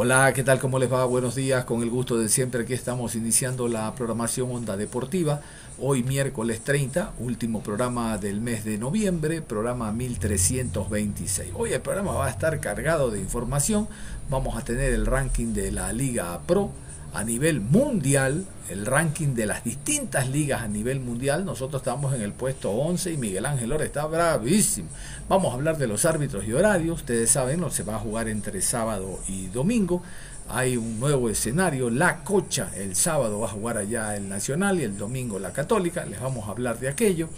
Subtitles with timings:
[0.00, 0.60] Hola, ¿qué tal?
[0.60, 1.04] ¿Cómo les va?
[1.06, 1.64] Buenos días.
[1.64, 5.40] Con el gusto de siempre que estamos iniciando la programación Onda Deportiva.
[5.80, 11.50] Hoy miércoles 30, último programa del mes de noviembre, programa 1326.
[11.52, 13.88] Hoy el programa va a estar cargado de información.
[14.30, 16.70] Vamos a tener el ranking de la Liga Pro
[17.12, 21.44] a nivel mundial, el ranking de las distintas ligas a nivel mundial.
[21.44, 24.88] Nosotros estamos en el puesto 11 y Miguel Ángel Ora está bravísimo.
[25.28, 27.00] Vamos a hablar de los árbitros y horarios.
[27.00, 30.02] Ustedes saben, no se va a jugar entre sábado y domingo.
[30.48, 34.84] Hay un nuevo escenario, La Cocha, el sábado va a jugar allá el Nacional y
[34.84, 36.06] el domingo la Católica.
[36.06, 37.28] Les vamos a hablar de aquello.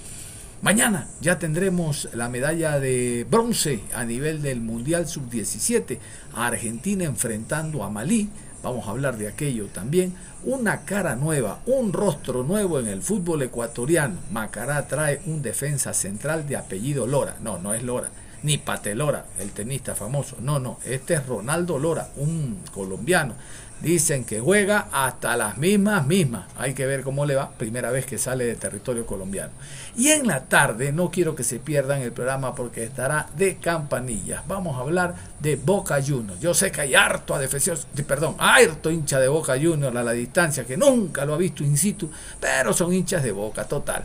[0.62, 5.98] Mañana ya tendremos la medalla de bronce a nivel del Mundial Sub-17.
[6.36, 8.30] Argentina enfrentando a Malí
[8.62, 13.42] vamos a hablar de aquello también, una cara nueva, un rostro nuevo en el fútbol
[13.42, 14.16] ecuatoriano.
[14.30, 18.10] Macará trae un defensa central de apellido Lora, no, no es Lora,
[18.42, 23.34] ni Patelora, el tenista famoso, no, no, este es Ronaldo Lora, un colombiano.
[23.82, 26.46] Dicen que juega hasta las mismas mismas.
[26.58, 27.50] Hay que ver cómo le va.
[27.50, 29.52] Primera vez que sale de territorio colombiano.
[29.96, 34.46] Y en la tarde, no quiero que se pierdan el programa porque estará de campanillas.
[34.46, 36.40] Vamos a hablar de Boca Juniors.
[36.40, 40.12] Yo sé que hay harto a defensor, perdón, harto hincha de Boca Juniors a la
[40.12, 44.04] distancia que nunca lo ha visto in situ, pero son hinchas de Boca total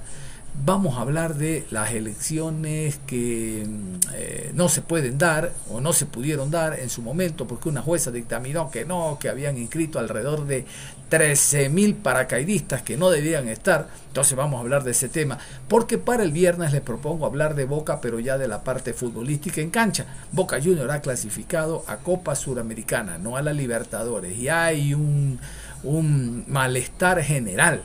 [0.63, 5.93] vamos a hablar de las elecciones que mm, eh, no se pueden dar o no
[5.93, 9.99] se pudieron dar en su momento porque una jueza dictaminó que no, que habían inscrito
[9.99, 10.65] alrededor de
[11.11, 13.87] 13.000 paracaidistas que no debían estar.
[14.07, 15.37] Entonces vamos a hablar de ese tema.
[15.67, 19.61] Porque para el viernes les propongo hablar de Boca, pero ya de la parte futbolística
[19.61, 20.05] en cancha.
[20.31, 24.37] Boca Junior ha clasificado a Copa Suramericana, no a la Libertadores.
[24.37, 25.39] Y hay un,
[25.83, 27.83] un malestar general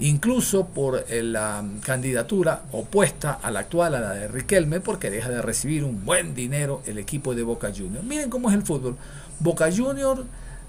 [0.00, 5.28] incluso por eh, la candidatura opuesta a la actual, a la de Riquelme, porque deja
[5.28, 8.04] de recibir un buen dinero el equipo de Boca Juniors.
[8.04, 8.96] Miren cómo es el fútbol.
[9.38, 10.22] Boca Juniors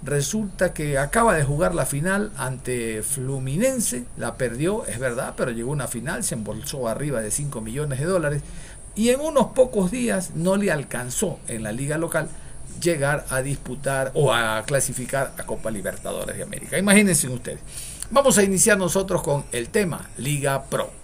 [0.03, 5.71] resulta que acaba de jugar la final ante Fluminense, la perdió, es verdad, pero llegó
[5.71, 8.41] a una final, se embolsó arriba de 5 millones de dólares
[8.95, 12.27] y en unos pocos días no le alcanzó en la liga local
[12.81, 16.77] llegar a disputar o a clasificar a Copa Libertadores de América.
[16.77, 17.59] Imagínense ustedes.
[18.13, 21.00] Vamos a iniciar nosotros con el tema Liga Pro.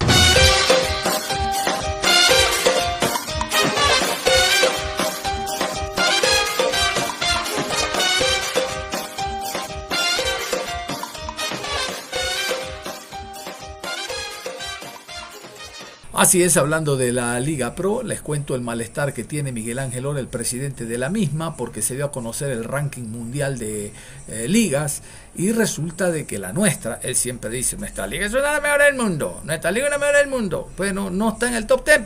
[16.17, 20.07] Así es, hablando de la Liga Pro, les cuento el malestar que tiene Miguel Ángel
[20.07, 23.91] Ora, el presidente de la misma, porque se dio a conocer el ranking mundial de
[24.27, 25.03] eh, ligas
[25.35, 28.61] y resulta de que la nuestra, él siempre dice, nuestra liga es una de las
[28.63, 31.67] mejores del mundo, nuestra liga es la mejor del mundo, bueno, no está en el
[31.67, 31.99] top 10,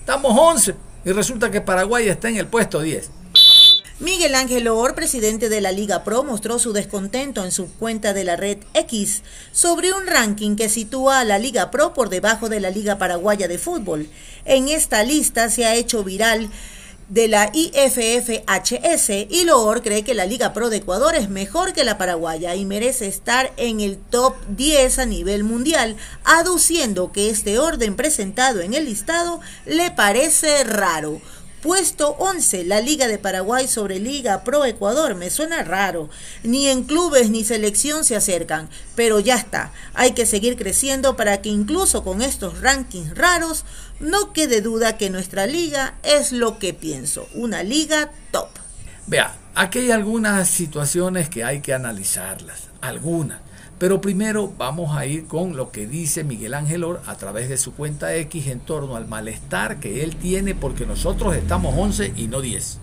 [0.00, 0.74] estamos 11
[1.04, 3.10] y resulta que Paraguay está en el puesto 10.
[4.00, 8.22] Miguel Ángel Or, presidente de la Liga Pro, mostró su descontento en su cuenta de
[8.22, 12.60] la red X sobre un ranking que sitúa a la Liga Pro por debajo de
[12.60, 14.08] la Liga Paraguaya de Fútbol.
[14.44, 16.48] En esta lista se ha hecho viral
[17.08, 21.82] de la IFFHS y Loor cree que la Liga Pro de Ecuador es mejor que
[21.82, 27.58] la paraguaya y merece estar en el top 10 a nivel mundial, aduciendo que este
[27.58, 31.20] orden presentado en el listado le parece raro.
[31.62, 35.16] Puesto 11, la Liga de Paraguay sobre Liga Pro Ecuador.
[35.16, 36.08] Me suena raro.
[36.44, 38.68] Ni en clubes ni selección se acercan.
[38.94, 39.72] Pero ya está.
[39.94, 43.64] Hay que seguir creciendo para que incluso con estos rankings raros
[43.98, 47.26] no quede duda que nuestra liga es lo que pienso.
[47.34, 48.50] Una liga top.
[49.08, 52.68] Vea, aquí hay algunas situaciones que hay que analizarlas.
[52.80, 53.47] Algunas.
[53.78, 57.56] Pero primero vamos a ir con lo que dice Miguel Ángel Or a través de
[57.56, 62.26] su cuenta X en torno al malestar que él tiene porque nosotros estamos 11 y
[62.26, 62.78] no 10.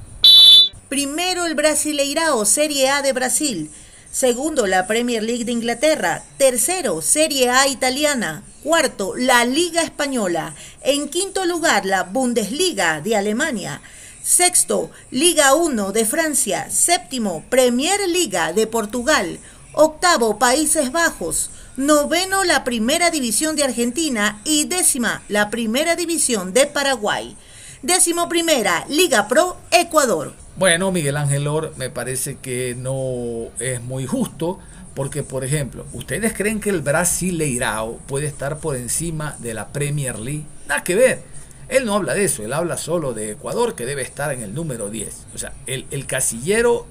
[0.87, 3.69] Primero el Brasileirao Serie A de Brasil.
[4.09, 6.23] Segundo, la Premier League de Inglaterra.
[6.37, 8.43] Tercero, Serie A italiana.
[8.63, 10.55] Cuarto, la Liga Española.
[10.81, 13.81] En quinto lugar, la Bundesliga de Alemania.
[14.23, 16.69] Sexto, Liga 1 de Francia.
[16.71, 19.37] Séptimo, Premier Liga de Portugal.
[19.77, 21.49] Octavo, Países Bajos.
[21.75, 24.39] Noveno, la Primera División de Argentina.
[24.45, 27.35] Y décima, la Primera División de Paraguay.
[27.81, 30.33] Décimo primera, Liga Pro, Ecuador.
[30.55, 34.59] Bueno, Miguel Ángel Or, me parece que no es muy justo.
[34.93, 40.17] Porque, por ejemplo, ¿ustedes creen que el Brasileirao puede estar por encima de la Premier
[40.17, 40.45] League?
[40.69, 41.21] Nada que ver.
[41.67, 44.53] Él no habla de eso, él habla solo de Ecuador, que debe estar en el
[44.53, 45.25] número 10.
[45.35, 46.87] O sea, el, el casillero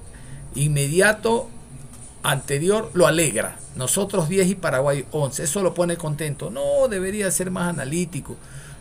[0.53, 1.49] inmediato
[2.25, 3.57] anterior lo alegra.
[3.75, 5.43] Nosotros 10 y Paraguay 11.
[5.43, 6.49] Eso lo pone contento.
[6.49, 8.35] No, debería ser más analítico.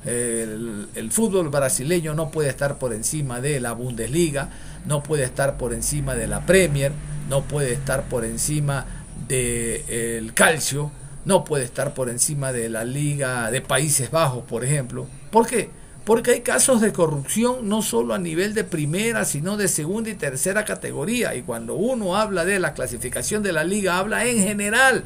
[0.05, 4.51] El, fútbol brasileño no puede estar por encima de la Bundesliga,
[4.85, 6.93] no puede estar por encima de la Premier,
[7.31, 8.85] no puede estar por encima
[9.29, 10.91] del calcio,
[11.25, 15.07] no puede estar por encima de la Liga de Países Bajos, por ejemplo.
[15.31, 15.71] ¿Por qué?
[16.05, 20.15] Porque hay casos de corrupción no solo a nivel de primera, sino de segunda y
[20.15, 21.35] tercera categoría.
[21.35, 25.05] Y cuando uno habla de la clasificación de la liga, habla en general.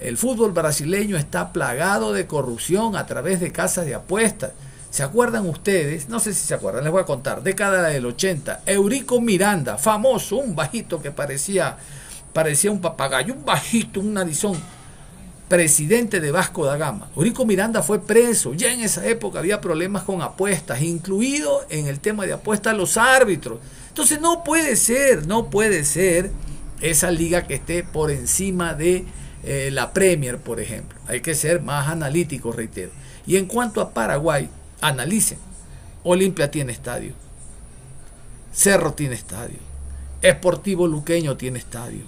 [0.00, 4.52] El fútbol brasileño está plagado de corrupción a través de casas de apuestas.
[4.90, 6.08] ¿Se acuerdan ustedes?
[6.08, 7.42] No sé si se acuerdan, les voy a contar.
[7.42, 11.76] Década del 80, Eurico Miranda, famoso, un bajito que parecía,
[12.32, 14.56] parecía un papagayo, un bajito, un narizón
[15.48, 17.08] presidente de Vasco da Gama.
[17.16, 18.54] Eurico Miranda fue preso.
[18.54, 22.96] Ya en esa época había problemas con apuestas, incluido en el tema de apuestas los
[22.96, 23.58] árbitros.
[23.88, 26.30] Entonces no puede ser, no puede ser
[26.80, 29.04] esa liga que esté por encima de
[29.44, 30.98] eh, la Premier, por ejemplo.
[31.06, 32.90] Hay que ser más analítico, reitero.
[33.26, 34.48] Y en cuanto a Paraguay,
[34.80, 35.38] analicen.
[36.02, 37.14] Olimpia tiene estadio.
[38.52, 39.58] Cerro tiene estadio.
[40.22, 42.04] Esportivo Luqueño tiene estadio.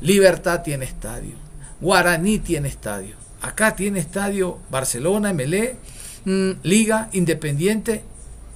[0.00, 1.43] Libertad tiene estadio.
[1.84, 3.14] Guaraní tiene estadio.
[3.42, 5.76] Acá tiene estadio Barcelona, MLE,
[6.24, 8.02] mmm, Liga, Independiente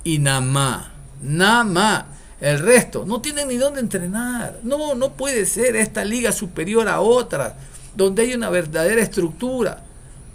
[0.03, 0.95] y Namá.
[1.21, 2.07] Namá.
[2.41, 4.61] El resto no tiene ni dónde entrenar.
[4.63, 7.59] No, no puede ser esta liga superior a otra,
[7.95, 9.83] donde hay una verdadera estructura.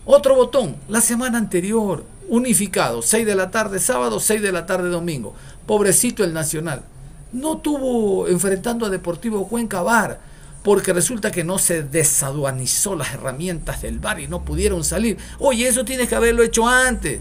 [0.06, 4.90] Otro botón, la semana anterior, unificado, 6 de la tarde sábado, 6 de la tarde
[4.90, 5.34] domingo.
[5.66, 6.84] Pobrecito el Nacional.
[7.32, 10.33] No tuvo enfrentando a Deportivo Cuenca Bar
[10.64, 15.18] porque resulta que no se desaduanizó las herramientas del bar y no pudieron salir.
[15.40, 17.20] Oye, eso tienes que haberlo hecho antes.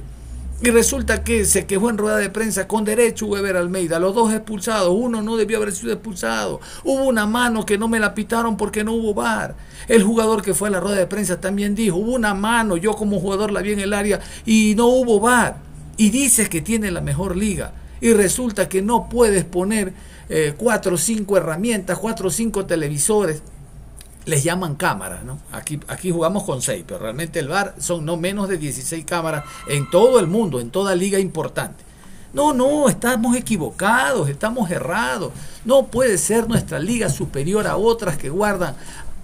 [0.65, 4.33] Y resulta que se quejó en rueda de prensa con derecho Weber Almeida, los dos
[4.33, 8.57] expulsados, uno no debió haber sido expulsado, hubo una mano que no me la pitaron
[8.57, 9.57] porque no hubo bar.
[9.89, 12.93] El jugador que fue a la rueda de prensa también dijo, hubo una mano, yo
[12.93, 15.57] como jugador la vi en el área y no hubo bar.
[15.97, 19.93] Y dices que tiene la mejor liga y resulta que no puedes poner
[20.29, 23.43] eh, cuatro o cinco herramientas, cuatro o cinco televisores,
[24.25, 25.39] les llaman cámaras, ¿no?
[25.51, 29.45] Aquí, aquí jugamos con seis, pero realmente el VAR son no menos de 16 cámaras
[29.69, 31.85] en todo el mundo, en toda liga importante.
[32.33, 35.33] No, no, estamos equivocados, estamos errados.
[35.65, 38.75] No puede ser nuestra liga superior a otras que guardan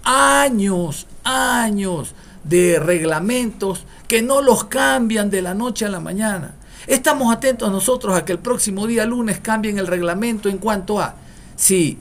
[0.03, 2.13] años, años
[2.43, 6.53] de reglamentos que no los cambian de la noche a la mañana.
[6.89, 11.13] Estamos atentos nosotros a que el próximo día lunes cambien el reglamento en cuanto a
[11.55, 11.99] si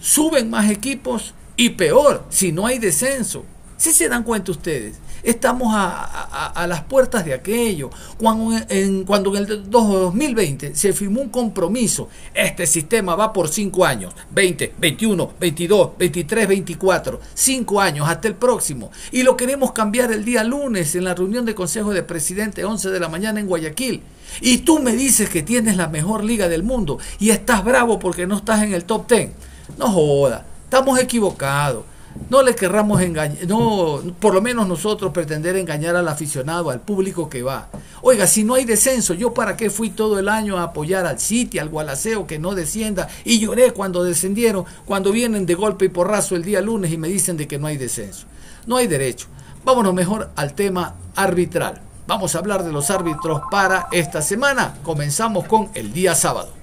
[0.00, 3.44] suben más equipos y peor, si no hay descenso.
[3.76, 7.90] Si se dan cuenta ustedes, estamos a, a, a, las puertas de aquello.
[8.18, 13.84] Cuando en, cuando en el 2020 se firmó un compromiso, este sistema va por 5
[13.84, 18.90] años, 20, 21, 22, 23, 24, 5 años hasta el próximo.
[19.12, 22.90] Y lo queremos cambiar el día lunes en la reunión de Consejo de Presidente, 11
[22.90, 24.02] de la mañana en Guayaquil.
[24.40, 28.26] Y tú me dices que tienes la mejor liga del mundo y estás bravo porque
[28.26, 29.30] no estás en el top 10.
[29.78, 31.84] No joda, estamos equivocados.
[32.30, 37.30] No le querramos engañar, no, por lo menos nosotros pretender engañar al aficionado, al público
[37.30, 37.68] que va.
[38.02, 41.18] Oiga, si no hay descenso, yo para qué fui todo el año a apoyar al
[41.18, 45.88] City, al Gualaceo que no descienda y lloré cuando descendieron, cuando vienen de golpe y
[45.88, 48.26] porrazo el día lunes y me dicen de que no hay descenso.
[48.66, 49.26] No hay derecho.
[49.64, 51.80] Vámonos mejor al tema arbitral.
[52.06, 54.74] Vamos a hablar de los árbitros para esta semana.
[54.82, 56.57] Comenzamos con el día sábado.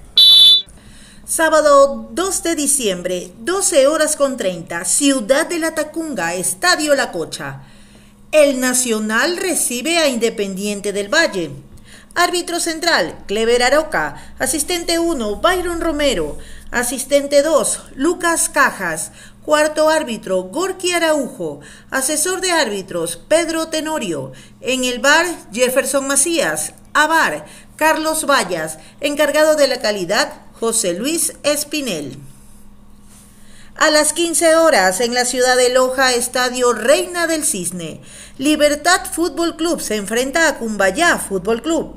[1.28, 7.62] Sábado 2 de diciembre, 12 horas con 30, Ciudad de la Tacunga, Estadio La Cocha.
[8.30, 11.50] El Nacional recibe a Independiente del Valle.
[12.14, 14.34] Árbitro central, Clever Aroca.
[14.38, 16.38] Asistente 1, Byron Romero.
[16.70, 19.10] Asistente 2, Lucas Cajas.
[19.44, 21.58] Cuarto árbitro, Gorky Araujo.
[21.90, 24.30] Asesor de árbitros, Pedro Tenorio.
[24.60, 26.74] En el bar, Jefferson Macías.
[26.94, 28.78] A Carlos Vallas.
[29.00, 32.16] Encargado de la calidad, José Luis Espinel.
[33.76, 38.00] A las 15 horas en la ciudad de Loja, Estadio Reina del Cisne.
[38.38, 41.96] Libertad Fútbol Club se enfrenta a Cumbayá Fútbol Club.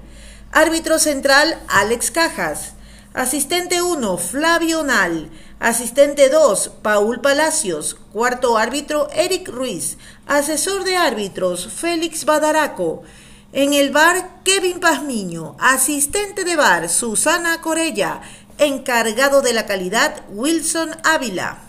[0.51, 2.73] Árbitro central, Alex Cajas.
[3.13, 5.29] Asistente 1, Flavio Nal.
[5.61, 7.95] Asistente 2, Paul Palacios.
[8.11, 9.97] Cuarto árbitro, Eric Ruiz.
[10.27, 13.03] Asesor de árbitros, Félix Badaraco.
[13.51, 15.55] En el bar, Kevin Pazmiño.
[15.59, 18.21] Asistente de bar, Susana Corella.
[18.61, 21.59] Encargado de la calidad, Wilson Ávila.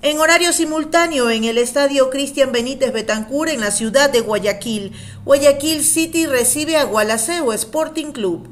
[0.00, 4.92] En horario simultáneo en el estadio Cristian Benítez Betancur en la ciudad de Guayaquil,
[5.26, 8.48] Guayaquil City recibe a Gualaceo Sporting Club.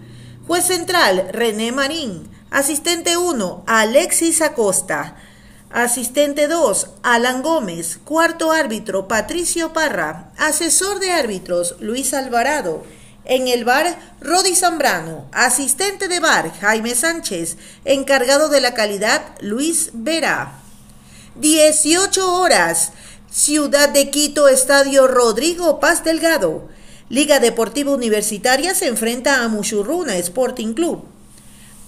[0.47, 2.29] Juez central, René Marín.
[2.51, 5.17] Asistente 1, Alexis Acosta.
[5.71, 7.99] Asistente 2, Alan Gómez.
[8.05, 10.33] Cuarto árbitro, Patricio Parra.
[10.37, 12.85] Asesor de árbitros, Luis Alvarado.
[13.25, 15.27] En el bar, Rodi Zambrano.
[15.33, 17.57] Asistente de bar, Jaime Sánchez.
[17.85, 20.61] Encargado de la calidad, Luis Vera.
[21.37, 22.93] 18 horas.
[23.31, 26.69] Ciudad de Quito, Estadio Rodrigo Paz Delgado.
[27.09, 31.05] Liga Deportiva Universitaria se enfrenta a Muchurruna Sporting Club.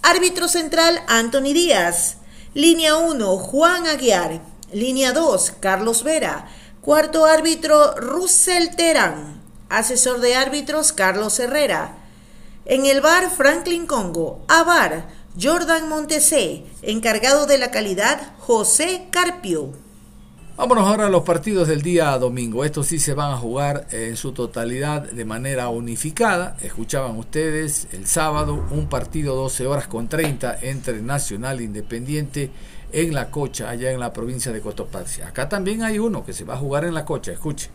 [0.03, 2.17] Árbitro central Anthony Díaz.
[2.55, 4.41] Línea 1 Juan Aguiar.
[4.73, 6.49] Línea 2 Carlos Vera.
[6.81, 9.36] Cuarto árbitro Russell Terán.
[9.69, 11.97] Asesor de árbitros Carlos Herrera.
[12.65, 14.45] En el bar Franklin Congo.
[14.49, 15.09] A bar
[15.41, 19.73] Jordan Montesé, encargado de la calidad José Carpio.
[20.57, 22.65] Vámonos ahora a los partidos del día domingo.
[22.65, 26.57] Estos sí se van a jugar en su totalidad de manera unificada.
[26.63, 32.51] Escuchaban ustedes el sábado un partido 12 horas con 30 entre Nacional Independiente
[32.91, 35.21] en La Cocha, allá en la provincia de Cotopaxi.
[35.21, 37.69] Acá también hay uno que se va a jugar en La Cocha, escuche.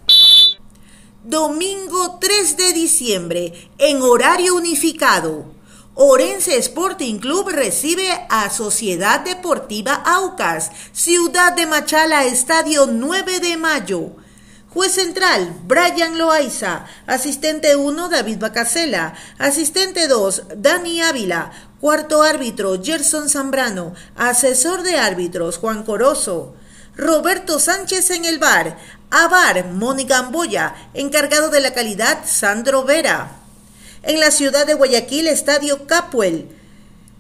[1.24, 5.46] Domingo 3 de diciembre, en horario unificado.
[5.94, 14.16] Orense Sporting Club recibe a Sociedad Deportiva Aucas, Ciudad de Machala, Estadio 9 de Mayo.
[14.74, 16.86] Juez central, Brian Loaiza.
[17.06, 19.13] Asistente 1, David Bacasela.
[19.38, 21.51] Asistente 2, Dani Ávila.
[21.80, 23.94] Cuarto árbitro, Gerson Zambrano.
[24.16, 26.56] Asesor de árbitros, Juan Corozo.
[26.96, 28.78] Roberto Sánchez en el bar.
[29.13, 30.74] A bar, Mónica Amboya.
[30.94, 33.34] Encargado de la calidad, Sandro Vera.
[34.03, 36.48] En la ciudad de Guayaquil, Estadio Capuel.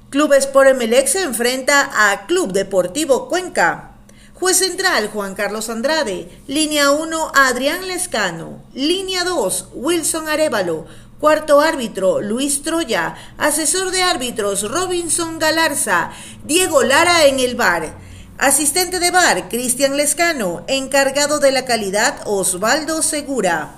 [0.09, 3.91] Club Sport Emelec se enfrenta a Club Deportivo Cuenca.
[4.35, 6.29] Juez central Juan Carlos Andrade.
[6.47, 8.63] Línea 1 Adrián Lescano.
[8.73, 10.85] Línea 2 Wilson Arevalo.
[11.19, 13.15] Cuarto árbitro Luis Troya.
[13.37, 16.11] Asesor de árbitros Robinson Galarza.
[16.45, 17.93] Diego Lara en el bar.
[18.37, 20.63] Asistente de bar Cristian Lescano.
[20.67, 23.75] Encargado de la calidad Osvaldo Segura.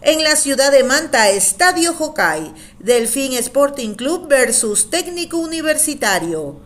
[0.00, 6.60] En la ciudad de Manta, Estadio Hokai, Delfín Sporting Club versus Técnico Universitario.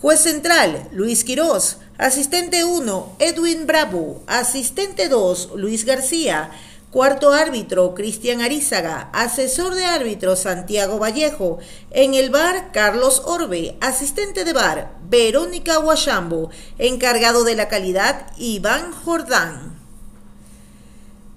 [0.00, 1.78] Juez central, Luis Quirós.
[1.98, 4.22] Asistente 1, Edwin Bravo.
[4.26, 6.50] Asistente 2, Luis García.
[6.90, 9.10] Cuarto árbitro, Cristian Arizaga.
[9.12, 11.58] Asesor de árbitro, Santiago Vallejo.
[11.92, 13.76] En el bar, Carlos Orbe.
[13.80, 16.50] Asistente de bar, Verónica Huachambo.
[16.78, 19.78] Encargado de la calidad, Iván Jordán.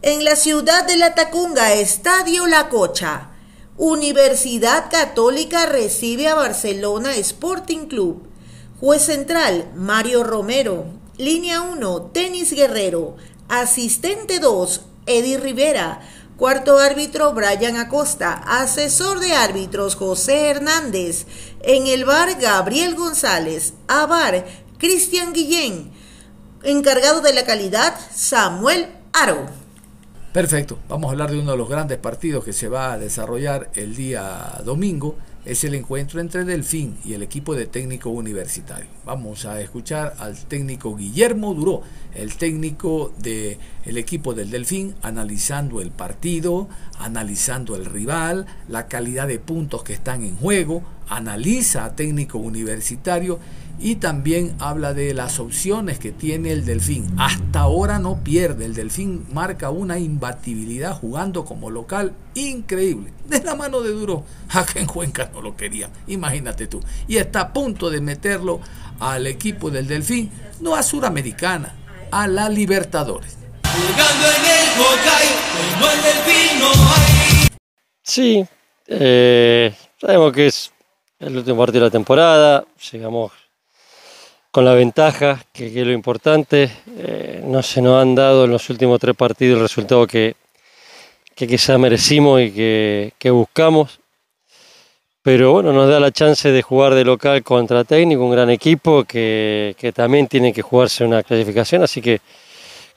[0.01, 3.29] En la ciudad de La Tacunga, Estadio La Cocha.
[3.77, 8.27] Universidad Católica recibe a Barcelona Sporting Club.
[8.79, 10.85] Juez central, Mario Romero.
[11.19, 13.17] Línea 1, Tenis Guerrero.
[13.49, 16.01] Asistente 2, Eddie Rivera.
[16.37, 18.33] Cuarto árbitro, Brian Acosta.
[18.45, 21.25] Asesor de árbitros, José Hernández.
[21.61, 23.73] En el bar, Gabriel González.
[23.87, 24.45] A bar,
[24.77, 25.91] Cristian Guillén.
[26.63, 29.45] Encargado de la calidad, Samuel Aro.
[30.33, 33.69] Perfecto, vamos a hablar de uno de los grandes partidos que se va a desarrollar
[33.75, 35.15] el día domingo.
[35.45, 38.87] Es el encuentro entre Delfín y el equipo de técnico universitario.
[39.03, 41.81] Vamos a escuchar al técnico Guillermo Duró,
[42.15, 49.27] el técnico del el equipo del Delfín, analizando el partido, analizando el rival, la calidad
[49.27, 53.37] de puntos que están en juego, analiza a técnico universitario
[53.79, 57.13] y también habla de las opciones que tiene el Delfín.
[57.17, 58.65] Hasta ahora no pierde.
[58.65, 63.11] El Delfín marca una imbatibilidad jugando como local increíble.
[63.27, 64.23] De la mano de Duro.
[64.49, 65.91] Acá en Cuenca no lo querían.
[66.07, 66.81] Imagínate tú.
[67.07, 68.61] Y está a punto de meterlo
[68.99, 71.75] al equipo del Delfín, no a Suramericana,
[72.11, 73.37] a la Libertadores.
[78.03, 78.45] Sí,
[78.87, 80.71] eh, sabemos que es
[81.19, 82.65] el último partido de la temporada.
[82.91, 83.31] Llegamos
[84.53, 86.69] con la ventaja, que, es lo importante.
[86.95, 90.35] Eh, no se nos han dado en los últimos tres partidos el resultado que,
[91.33, 93.99] que quizá merecimos y que, buscamos.
[95.23, 99.05] Pero bueno, nos da la chance de jugar de local contra técnico, un gran equipo
[99.05, 102.21] que, también tiene que jugarse una clasificación, así que,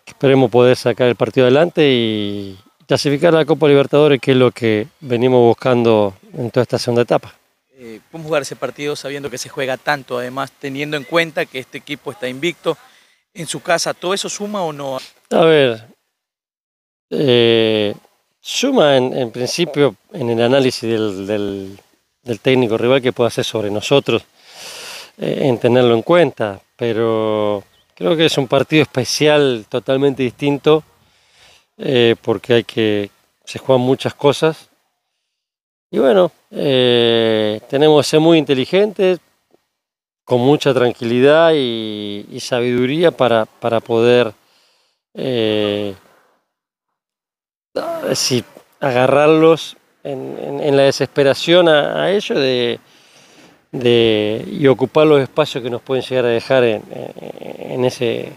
[0.07, 4.51] esperemos poder sacar el partido adelante y clasificar a la Copa Libertadores, que es lo
[4.51, 7.35] que venimos buscando en toda esta segunda etapa.
[7.79, 10.17] Eh, ¿Cómo jugar ese partido sabiendo que se juega tanto?
[10.17, 12.79] Además, teniendo en cuenta que este equipo está invicto
[13.35, 14.97] en su casa, ¿todo eso suma o no?
[15.29, 15.85] A ver,
[17.11, 17.95] eh,
[18.41, 21.79] suma en, principio en el análisis del,
[22.41, 24.25] técnico rival que puede hacer sobre nosotros,
[25.19, 27.63] eh, en tenerlo en cuenta, pero
[27.95, 30.83] creo que es un partido especial, totalmente distinto,
[32.23, 33.11] porque hay que,
[33.45, 34.66] se juegan muchas cosas
[35.91, 39.21] y bueno, eh, tenemos que ser muy inteligentes,
[40.25, 44.35] con mucha tranquilidad y, sabiduría para, para poder
[45.15, 45.95] eh,
[48.81, 52.39] agarrarlos en, la desesperación a, ellos
[53.73, 58.33] de, y ocupar los espacios que nos pueden llegar a dejar en, ese,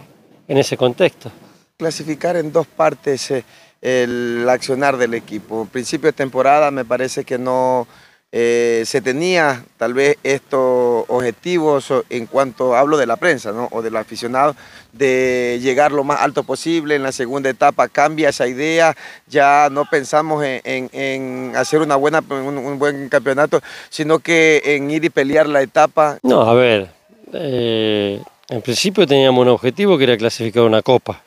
[0.48, 1.32] en ese contexto.
[1.78, 3.32] Clasificar en dos partes.
[3.32, 3.44] Eh,
[3.82, 5.62] el accionar del equipo.
[5.62, 7.88] En principio de temporada me parece que no
[8.32, 13.68] eh, se tenía tal vez estos objetivos en cuanto hablo de la prensa ¿no?
[13.72, 14.56] o del aficionado,
[14.92, 16.96] de llegar lo más alto posible.
[16.96, 18.96] En la segunda etapa cambia esa idea,
[19.28, 25.10] ya no pensamos en, hacer una buena, un, buen campeonato, sino que en ir y
[25.10, 26.20] pelear la etapa.
[26.22, 26.92] No, a ver,
[27.34, 31.24] eh, en principio teníamos un objetivo que era clasificar una copa.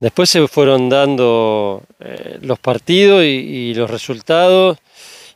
[0.00, 4.78] Después se fueron dando eh, los partidos y, los resultados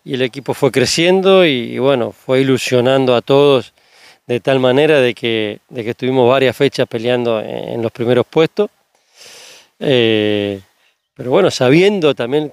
[0.05, 3.73] y el equipo fue creciendo y, bueno, fue ilusionando a todos
[4.27, 8.71] de tal manera de que, de que estuvimos varias fechas peleando en, los primeros puestos.
[9.79, 10.61] Eh,
[11.15, 12.53] pero bueno, sabiendo también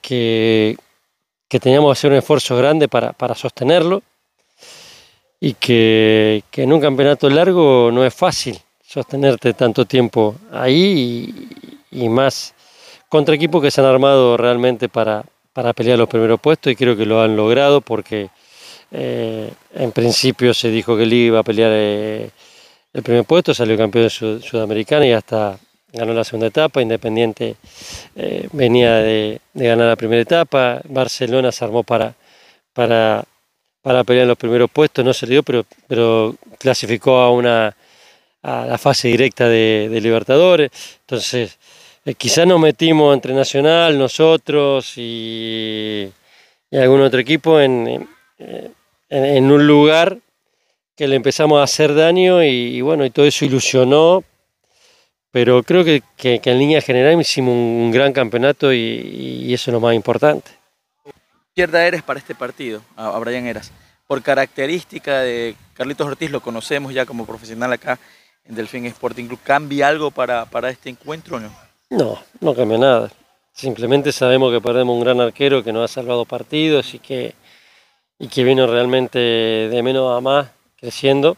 [0.00, 0.76] que,
[1.48, 4.02] que, teníamos que hacer un esfuerzo grande para, sostenerlo
[5.40, 8.58] y que, que en un campeonato largo no es fácil
[8.90, 11.32] sostenerte tanto tiempo ahí
[11.92, 12.54] y, más
[13.08, 16.96] contra equipos que se han armado realmente para, para, pelear los primeros puestos y creo
[16.96, 18.30] que lo han logrado porque
[18.90, 22.30] eh, en principio se dijo que Liga iba a pelear eh,
[22.92, 25.56] el primer puesto, salió campeón de Sudamericana y hasta
[25.92, 27.54] ganó la segunda etapa, Independiente
[28.16, 32.12] eh, venía de, ganar la primera etapa, Barcelona se armó para,
[32.72, 33.22] para,
[33.82, 37.76] para pelear los primeros puestos, no se dio, pero, pero clasificó a una
[38.42, 40.70] a la fase directa de, Libertadores.
[41.00, 41.58] Entonces,
[42.04, 46.10] eh, nos metimos entre Nacional, nosotros y,
[46.72, 48.08] algún otro equipo en,
[49.08, 50.18] en, un lugar
[50.96, 54.24] que le empezamos a hacer daño y, bueno, y todo eso ilusionó.
[55.32, 59.94] Pero creo que, en línea general hicimos un, gran campeonato y, eso es lo más
[59.94, 60.50] importante.
[61.54, 63.70] Pierda Eres para este partido, a Brian Eras.
[64.06, 67.98] Por característica de Carlitos Ortiz, lo conocemos ya como profesional acá
[68.50, 69.38] en Delfín Sporting Club.
[69.42, 71.50] ¿Cambia algo para, para este encuentro o no?
[71.88, 73.10] No, no cambia nada.
[73.52, 77.34] Simplemente sabemos que perdemos un gran arquero que nos ha salvado partidos y que,
[78.18, 81.36] y que vino realmente de menos a más creciendo.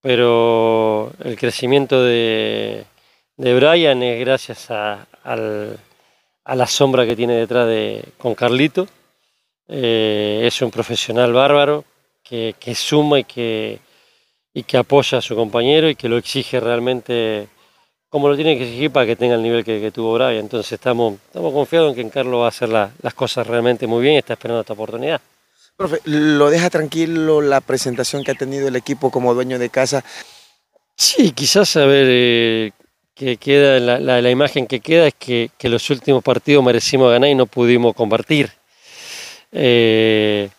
[0.00, 2.84] Pero el crecimiento de,
[3.36, 8.88] de Brian es gracias a, a la sombra que tiene detrás de, con Carlito.
[9.68, 11.84] Eh, es un profesional bárbaro
[12.22, 13.78] que, que suma y que,
[14.54, 17.48] y que apoya a su compañero y que lo exige realmente
[18.08, 20.36] como lo tiene que exigir para que tenga el nivel que, tuvo Brian.
[20.36, 24.02] Entonces estamos, estamos confiados en que en Carlos va a hacer las cosas realmente muy
[24.02, 25.18] bien y está esperando esta oportunidad.
[25.76, 30.04] Profe, ¿lo deja tranquilo la presentación que ha tenido el equipo como dueño de casa?
[30.94, 32.72] Sí, quizás a ver, eh,
[33.14, 37.30] que queda, la, la, imagen que queda es que, que, los últimos partidos merecimos ganar
[37.30, 38.52] y no pudimos compartir.
[39.52, 40.50] Eh,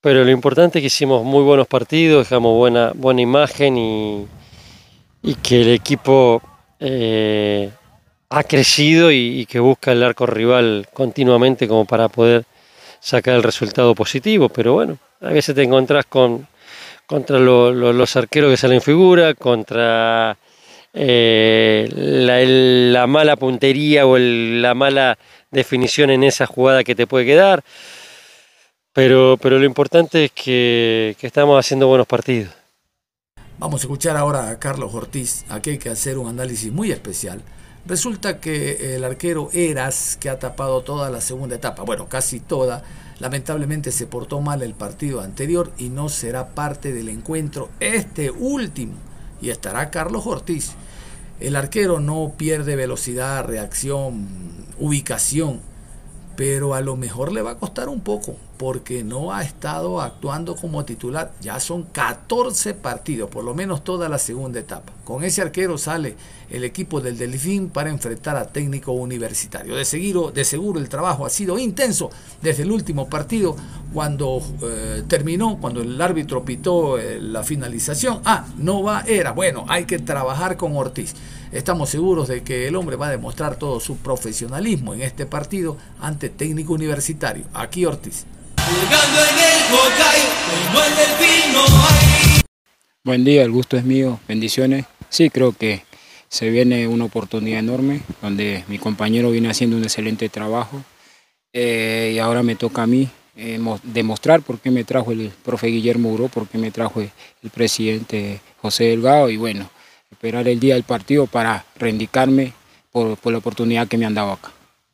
[0.00, 4.26] pero lo importante es que hicimos muy buenos partidos, dejamos buena, buena imagen y,
[5.42, 6.40] que el equipo
[6.78, 7.70] eh,
[8.30, 12.44] ha crecido y, que busca el arco rival continuamente como para poder
[13.00, 14.48] sacar el resultado positivo.
[14.48, 16.46] Pero bueno, a veces te encontrás con,
[17.06, 20.38] contra los arqueros que salen figura, contra
[20.94, 25.18] eh, la, mala puntería o la mala
[25.50, 27.62] definición en esa jugada que te puede quedar.
[28.92, 32.52] Pero, pero lo importante es que, estamos haciendo buenos partidos.
[33.58, 35.44] Vamos a escuchar ahora a Carlos Ortiz.
[35.48, 37.42] Aquí hay que hacer un análisis muy especial
[37.86, 42.82] Resulta que el arquero Eras, que ha tapado toda la segunda etapa, bueno, casi toda,
[43.18, 48.94] lamentablemente se portó mal el partido anterior y no será parte del encuentro este último.
[49.40, 50.72] Y estará Carlos Ortiz.
[51.40, 54.26] El arquero no pierde velocidad, reacción,
[54.78, 55.62] ubicación,
[56.40, 60.56] pero a lo mejor le va a costar un poco porque no ha estado actuando
[60.56, 61.32] como titular.
[61.42, 64.90] Ya son 14 partidos, por lo menos toda la segunda etapa.
[65.04, 66.16] Con ese arquero sale
[66.48, 69.76] el equipo del Delfín para enfrentar a técnico universitario.
[69.76, 72.08] De, seguir, de seguro el trabajo ha sido intenso
[72.40, 73.54] desde el último partido
[73.92, 78.22] cuando eh, terminó, cuando el árbitro pitó eh, la finalización.
[78.24, 79.32] Ah, no va, era.
[79.32, 81.14] Bueno, hay que trabajar con Ortiz.
[81.52, 85.76] Estamos seguros de que el hombre va a demostrar todo su profesionalismo en este partido
[85.98, 87.44] ante técnico universitario.
[87.52, 88.24] Aquí Ortiz.
[93.02, 94.84] Buen día, el gusto es mío, bendiciones.
[95.08, 95.82] Sí, creo que
[96.28, 100.84] se viene una oportunidad enorme donde mi compañero viene haciendo un excelente trabajo
[101.52, 105.66] eh, y ahora me toca a mí eh, demostrar por qué me trajo el profe
[105.66, 107.10] Guillermo Uro, por qué me trajo el,
[107.50, 109.68] presidente José Delgado y bueno,
[110.10, 112.52] esperar el día del partido para reivindicarme
[112.92, 114.50] por, por la oportunidad que me han dado acá.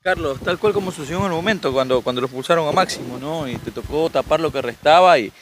[0.06, 3.48] Carlos, tal cual como sucedió en el momento cuando, cuando lo expulsaron a Máximo, ¿no?
[3.48, 5.32] Y te tocó tapar lo que restaba y,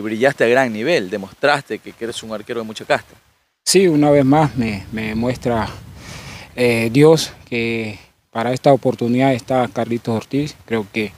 [0.00, 3.14] brillaste a gran nivel, demostraste que, eres un arquero de mucha casta.
[3.64, 5.68] Sí, una vez más me, muestra
[6.56, 7.98] eh, Dios que
[8.30, 10.56] para esta oportunidad está Carlitos Ortiz.
[10.64, 11.12] Creo que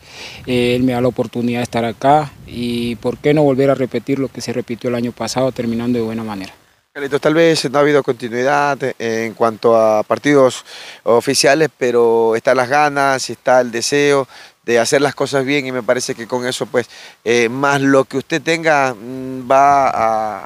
[0.45, 3.77] eh, él me da la oportunidad de estar acá y por qué no volver a
[3.77, 6.53] repetir lo que se repitió el año pasado terminando de buena manera.
[7.21, 10.65] Tal vez no ha habido continuidad en cuanto a partidos
[11.03, 14.29] oficiales, pero están las ganas, está el deseo
[14.65, 16.89] de hacer las cosas bien y me parece que con eso, pues,
[17.25, 20.45] eh, más lo que usted tenga mm, va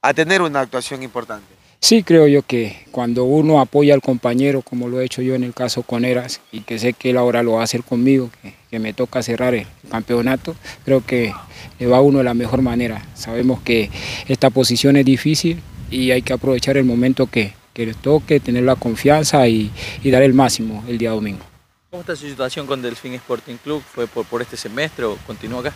[0.00, 1.44] a, tener una actuación importante.
[1.80, 5.44] Sí, creo yo que cuando uno apoya al compañero, como lo he hecho yo en
[5.44, 8.30] el caso con Eras, y que sé que él ahora lo va a hacer conmigo,
[8.40, 11.34] que, que me toca cerrar el campeonato, creo que
[11.78, 13.06] le va a uno de la mejor manera.
[13.12, 13.90] Sabemos que
[14.28, 18.64] esta posición es difícil, y hay que aprovechar el momento que, que les toque, tener
[18.64, 19.70] la confianza y,
[20.04, 21.44] dar el máximo el día domingo.
[21.90, 23.82] ¿Cómo está su situación con Delfín Sporting Club?
[23.82, 25.72] ¿Fue por, por este semestre o continúa acá?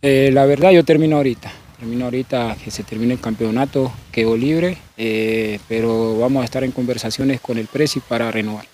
[0.00, 4.78] Eh, la verdad yo termino ahorita, termino ahorita que se termine el campeonato, quedo libre,
[4.96, 8.66] eh, pero vamos a estar en conversaciones con el Presi para renovar.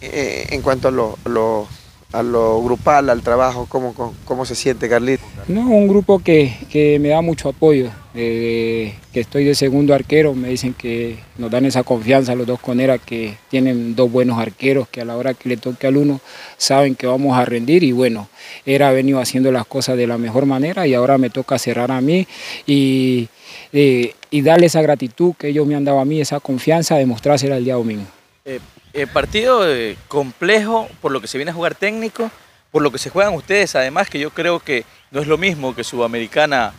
[0.00, 1.68] Eh, en cuanto a lo, lo
[2.12, 3.94] a lo grupal, al trabajo, ¿cómo,
[4.24, 5.22] cómo, se siente Carlito?
[5.46, 10.48] No, un grupo que, que me da mucho apoyo, que estoy de segundo arquero, me
[10.48, 14.88] dicen que nos dan esa confianza los dos con ERA, que tienen dos buenos arqueros,
[14.88, 16.20] que a la hora que le toque al uno
[16.56, 18.28] saben que vamos a rendir y bueno,
[18.66, 22.00] ERA venido haciendo las cosas de la mejor manera y ahora me toca cerrar a
[22.00, 22.26] mí
[22.66, 23.28] y,
[23.72, 27.64] y, darle esa gratitud que ellos me han dado a mí, esa confianza, demostrársela el
[27.64, 28.06] día domingo.
[28.44, 28.58] Eh,
[28.92, 32.30] eh, partido eh, complejo por lo que se viene a jugar técnico,
[32.70, 35.74] por lo que se juegan ustedes, además que yo creo que no es lo mismo
[35.74, 36.72] que Sudamericana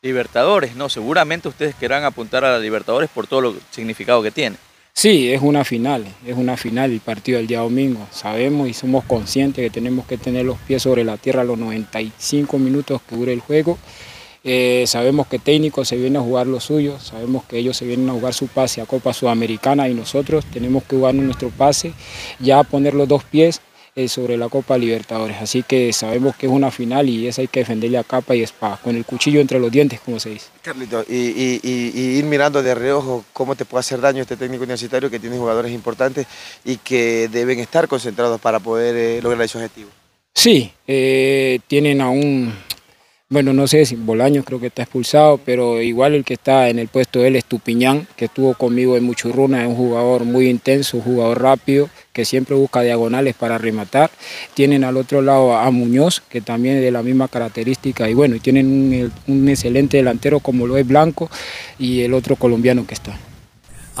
[0.00, 0.88] Libertadores, ¿no?
[0.88, 4.56] Seguramente ustedes querrán apuntar a la Libertadores por todo lo significado que tiene.
[4.92, 8.06] Sí, es una final, es una final el partido del día domingo.
[8.10, 12.58] Sabemos y somos conscientes que tenemos que tener los pies sobre la tierra los 95
[12.58, 13.78] minutos que dure el juego
[14.50, 18.08] eh, sabemos que técnico se viene a jugar lo suyo, sabemos que ellos se vienen
[18.08, 21.92] a jugar su pase a Copa Sudamericana y nosotros tenemos que jugar nuestro pase,
[22.40, 23.60] ya poner los dos pies
[23.94, 25.36] eh, sobre la Copa Libertadores.
[25.42, 28.42] Así que sabemos que es una final y esa hay que defenderle a capa y
[28.42, 30.46] espada, con el cuchillo entre los dientes, como se dice.
[30.62, 35.20] Carlito, y, ir mirando de reojo cómo te puede hacer daño este técnico universitario que
[35.20, 36.26] tiene jugadores importantes
[36.64, 39.90] y que deben estar concentrados para poder eh, lograr ese objetivo.
[40.32, 42.54] Sí, tienen aún
[43.30, 46.78] bueno, no sé si Bolaños creo que está expulsado, pero igual el que está en
[46.78, 50.48] el puesto de él es Tupiñán, que estuvo conmigo en Muchurruna, es un jugador muy
[50.48, 54.10] intenso, un jugador rápido, que siempre busca diagonales para rematar.
[54.54, 58.38] Tienen al otro lado a Muñoz, que también es de la misma característica, y bueno,
[58.40, 61.28] tienen un, un excelente delantero como lo es Blanco
[61.78, 63.27] y el otro colombiano que está.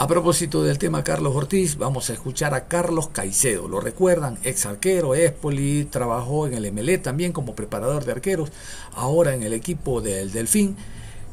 [0.00, 3.66] A propósito del tema Carlos Ortiz, vamos a escuchar a Carlos Caicedo.
[3.66, 8.52] Lo recuerdan, ex arquero, Espoli, trabajó en el MLE también como preparador de arqueros,
[8.94, 10.76] ahora en el equipo del Delfín.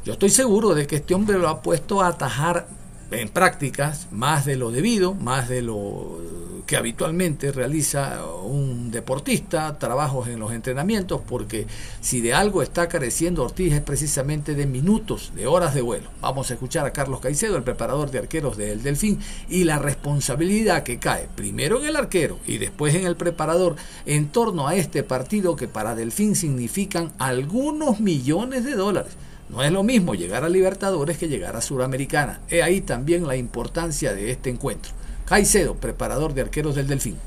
[0.04, 2.68] Yo estoy seguro de que este hombre lo ha puesto a atajar
[3.16, 6.20] en prácticas más de lo debido, más de lo
[6.66, 11.68] que habitualmente realiza un deportista, trabajos en los entrenamientos, porque
[12.02, 16.10] si de algo está careciendo Ortiz es precisamente de minutos, de horas de vuelo.
[16.22, 20.84] Vamos a escuchar a Carlos Caicedo, el preparador de arqueros del Delfín, y la responsabilidad
[20.84, 23.76] que cae primero en el arquero y después en el preparador
[24.06, 29.14] en torno a este partido que para Delfín significan algunos millones de dólares.
[29.50, 32.42] No es lo mismo llegar a Libertadores que llegar a Suramericana.
[32.50, 34.92] He ahí también la importancia de este encuentro.
[35.26, 37.18] Caicedo, preparador de arqueros del Delfín.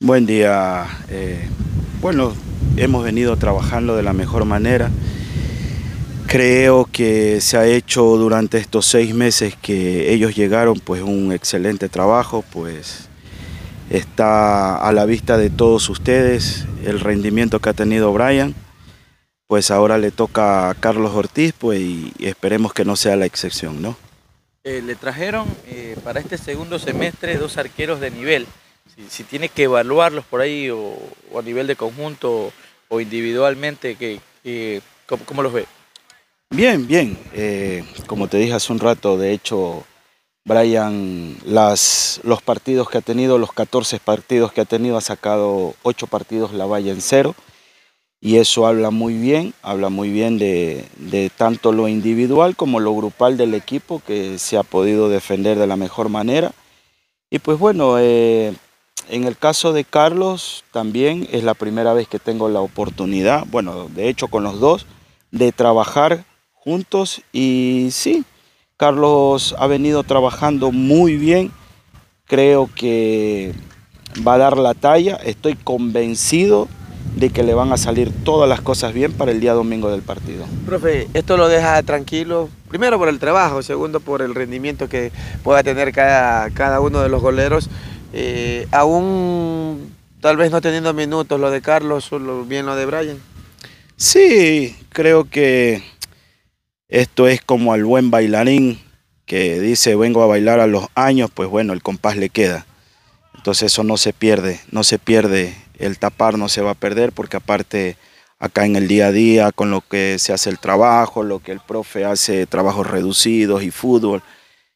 [0.00, 0.86] Buen día.
[1.08, 1.48] Eh,
[2.02, 2.34] bueno,
[2.76, 4.90] hemos venido trabajando de la mejor manera.
[6.26, 11.88] Creo que se ha hecho durante estos seis meses que ellos llegaron pues un excelente
[11.88, 13.08] trabajo, pues
[13.90, 18.54] está a la vista de todos ustedes el rendimiento que ha tenido Brian
[19.46, 23.80] pues ahora le toca a Carlos Ortiz, pues y esperemos que no sea la excepción,
[23.80, 23.96] ¿no?
[24.64, 28.46] Eh, le trajeron eh, para este segundo semestre dos arqueros de nivel.
[29.08, 30.96] Si, tiene que evaluarlos por ahí o,
[31.38, 32.52] a nivel de conjunto
[32.88, 34.20] o individualmente, que,
[35.06, 35.66] ¿cómo, los ve?
[36.50, 37.16] Bien, bien.
[37.32, 39.84] Eh, como te dije hace un rato, de hecho,
[40.46, 45.74] Brian, las, los partidos que ha tenido, los 14 partidos que ha tenido, ha sacado
[45.82, 47.34] 8 partidos la valla en cero
[48.20, 50.84] y eso habla muy bien, habla muy bien de,
[51.36, 55.76] tanto lo individual como lo grupal del equipo que se ha podido defender de la
[55.76, 56.52] mejor manera.
[57.28, 58.54] Y pues bueno, eh,
[59.08, 63.88] en el caso de Carlos también es la primera vez que tengo la oportunidad, bueno,
[63.88, 64.86] de hecho con los dos,
[65.32, 68.24] de trabajar juntos y sí,
[68.76, 71.50] Carlos ha venido trabajando muy bien,
[72.26, 73.54] creo que
[74.26, 76.68] va a dar la talla, estoy convencido
[77.16, 80.02] de que le van a salir todas las cosas bien para el día domingo del
[80.02, 80.44] partido.
[80.66, 85.10] Profe, esto lo deja tranquilo, primero por el trabajo, segundo por el rendimiento que
[85.42, 87.70] pueda tener cada, cada uno de los goleros.
[88.12, 93.18] Eh, aún tal vez no teniendo minutos, lo de Carlos, solo bien lo de Brian.
[93.96, 95.82] Sí, creo que
[96.88, 98.80] esto es como al buen bailarín
[99.24, 102.66] que dice vengo a bailar a los años, pues bueno, el compás le queda.
[103.34, 107.12] Entonces eso no se pierde, no se pierde el tapar no se va a perder
[107.12, 107.96] porque aparte
[108.38, 111.52] acá en el día a día con lo que se hace el trabajo, lo que
[111.52, 114.22] el profe hace, trabajos reducidos y fútbol,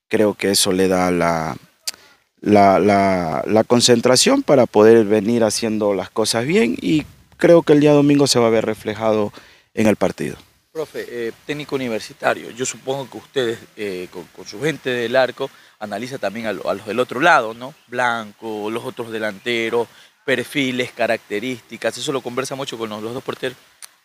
[0.09, 1.57] creo que eso le da la,
[2.41, 7.05] la, concentración para poder venir haciendo las cosas bien y
[7.37, 9.33] creo que el día domingo se va a ver reflejado
[9.75, 10.37] en el partido.
[10.81, 16.17] Profe, eh, técnico universitario, yo supongo que ustedes eh, con, su gente del arco analiza
[16.17, 17.75] también a, los del otro lado, ¿no?
[17.87, 19.89] Blanco, los otros delanteros,
[20.25, 23.59] perfiles, características, eso lo conversa mucho con los, dos porteros.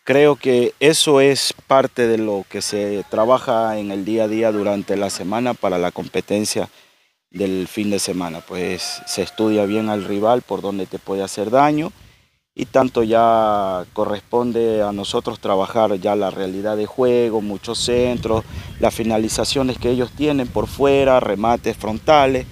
[0.04, 4.52] Creo que eso es parte de lo que se trabaja en el día a día
[4.52, 6.68] durante la semana para la competencia
[7.30, 8.42] del fin de semana.
[8.42, 11.90] Pues se estudia bien al rival por donde te puede hacer daño
[12.58, 18.44] y tanto ya corresponde a nosotros trabajar ya la realidad de juego, muchos centros,
[18.80, 22.46] las finalizaciones que ellos tienen por fuera, remates frontales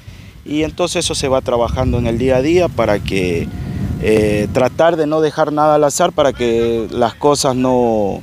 [0.45, 3.49] y entonces eso se va trabajando en el día a día para que
[4.03, 8.23] eh, tratar de no dejar nada al azar para que las cosas no,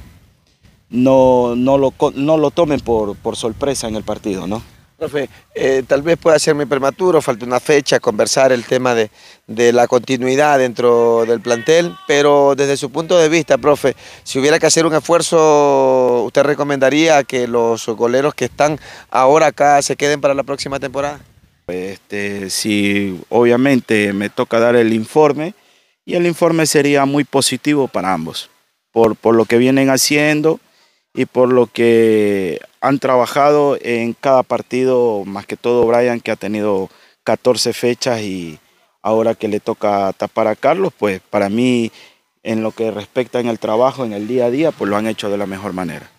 [0.92, 4.62] no, no, lo, no lo tomen por, por sorpresa en el partido, ¿no?
[5.02, 9.10] Profe, eh, tal vez pueda ser muy prematuro, falta una fecha, conversar el tema de,
[9.48, 14.60] de, la continuidad dentro del plantel, pero desde su punto de vista, profe, si hubiera
[14.60, 20.22] que hacer un esfuerzo, ¿usted recomendaría que los goleros que están ahora acá se queden
[20.22, 21.20] para la próxima temporada?
[21.66, 25.56] Este, si obviamente me toca dar el informe
[26.06, 28.52] y el informe sería muy positivo para ambos,
[28.92, 30.60] por, por lo que vienen haciendo
[31.14, 36.36] y por lo que han trabajado en cada partido, más que todo Brian que ha
[36.36, 36.90] tenido
[37.24, 38.60] 14 fechas y
[39.02, 41.92] ahora que le toca tapar a Carlos, pues para mí
[42.44, 45.08] en lo que respecta en el trabajo, en el día a día, pues lo han
[45.08, 46.10] hecho de la mejor manera.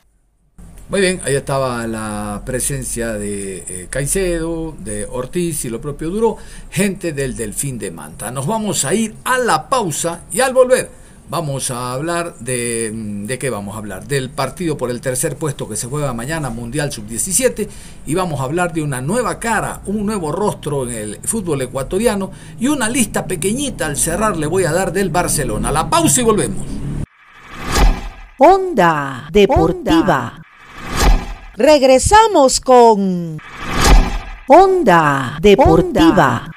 [0.89, 6.37] Muy bien, ahí estaba la presencia de eh, Caicedo, de Ortiz y lo propio Duro,
[6.71, 8.31] gente del Delfín de Manta.
[8.31, 11.02] Nos vamos a ir a la pausa y al volver
[11.33, 12.91] vamos a hablar de...
[12.93, 14.07] Mm, ¿De qué vamos a hablar?
[14.07, 17.69] Del partido por el tercer puesto que se juega mañana, Mundial Sub-17,
[18.05, 22.31] y vamos a hablar de una nueva cara, un nuevo rostro en el fútbol ecuatoriano
[22.61, 25.73] y una lista pequeñita al cerrar le voy a dar del Barcelona.
[25.73, 26.67] La pausa y volvemos.
[28.37, 30.43] Onda Deportiva.
[31.57, 33.39] Regresamos con
[34.49, 36.51] Onda Deportiva.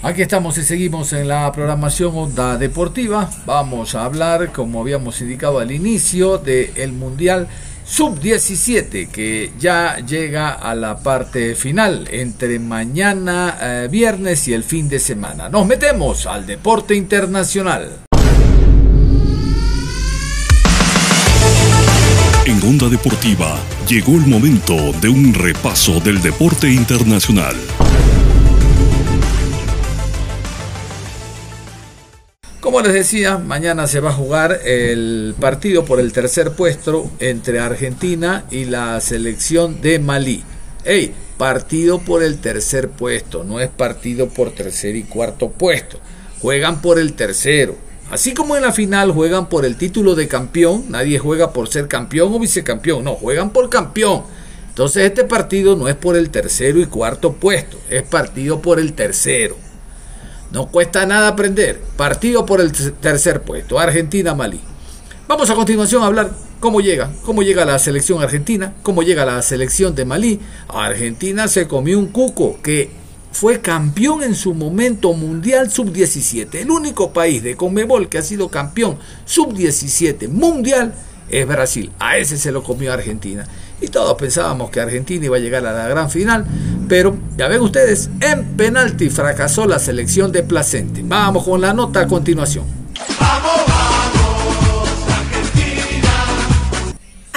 [0.00, 3.28] Aquí estamos y seguimos en la programación Onda Deportiva.
[3.44, 7.48] Vamos a hablar, como habíamos indicado al inicio, del Mundial
[7.84, 14.88] Sub-17 que ya llega a la parte final entre mañana eh, viernes y el fin
[14.88, 15.48] de semana.
[15.48, 18.04] Nos metemos al deporte internacional.
[22.46, 23.58] En Onda Deportiva
[23.88, 27.56] llegó el momento de un repaso del deporte internacional.
[32.68, 37.60] Como les decía, mañana se va a jugar el partido por el tercer puesto entre
[37.60, 40.44] Argentina y la selección de Malí.
[40.84, 45.98] Ey, partido por el tercer puesto, no es partido por tercer y cuarto puesto.
[46.42, 47.74] Juegan por el tercero.
[48.10, 51.88] Así como en la final juegan por el título de campeón, nadie juega por ser
[51.88, 54.24] campeón o vicecampeón, no, juegan por campeón.
[54.68, 58.92] Entonces este partido no es por el tercero y cuarto puesto, es partido por el
[58.92, 59.67] tercero.
[60.50, 61.80] No cuesta nada aprender.
[61.96, 64.60] Partido por el tercer puesto, Argentina-Malí.
[65.26, 69.42] Vamos a continuación a hablar cómo llega, cómo llega la selección argentina, cómo llega la
[69.42, 70.40] selección de Malí.
[70.68, 72.90] Argentina se comió un cuco que
[73.30, 76.54] fue campeón en su momento mundial sub-17.
[76.54, 80.94] El único país de Conmebol que ha sido campeón sub-17 mundial
[81.28, 81.92] es Brasil.
[81.98, 83.46] A ese se lo comió Argentina.
[83.80, 86.44] Y todos pensábamos que Argentina iba a llegar a la gran final,
[86.88, 91.02] pero ya ven ustedes, en penalti fracasó la selección de Placente.
[91.04, 92.64] Vamos con la nota a continuación.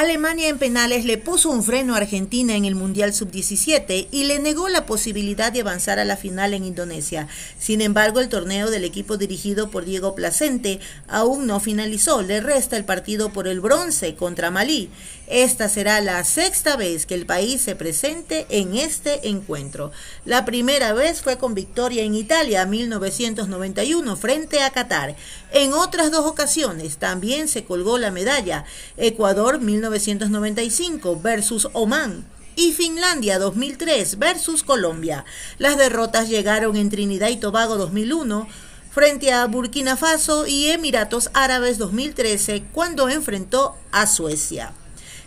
[0.01, 4.39] Alemania en penales le puso un freno a Argentina en el Mundial Sub-17 y le
[4.39, 7.27] negó la posibilidad de avanzar a la final en Indonesia.
[7.60, 12.23] Sin embargo, el torneo del equipo dirigido por Diego Placente aún no finalizó.
[12.23, 14.89] Le resta el partido por el bronce contra Malí.
[15.32, 19.94] Esta será la sexta vez que el país se presente en este encuentro.
[20.26, 25.15] La primera vez fue con victoria en Italia 1991 frente a Qatar.
[25.54, 28.65] En otras dos ocasiones también se colgó la medalla.
[28.98, 32.26] Ecuador 1995 versus Oman
[32.58, 35.24] y Finlandia 2003 versus Colombia.
[35.60, 38.50] Las derrotas llegaron en Trinidad y Tobago 2001
[38.91, 44.74] frente a Burkina Faso y Emiratos Árabes 2013 cuando enfrentó a Suecia.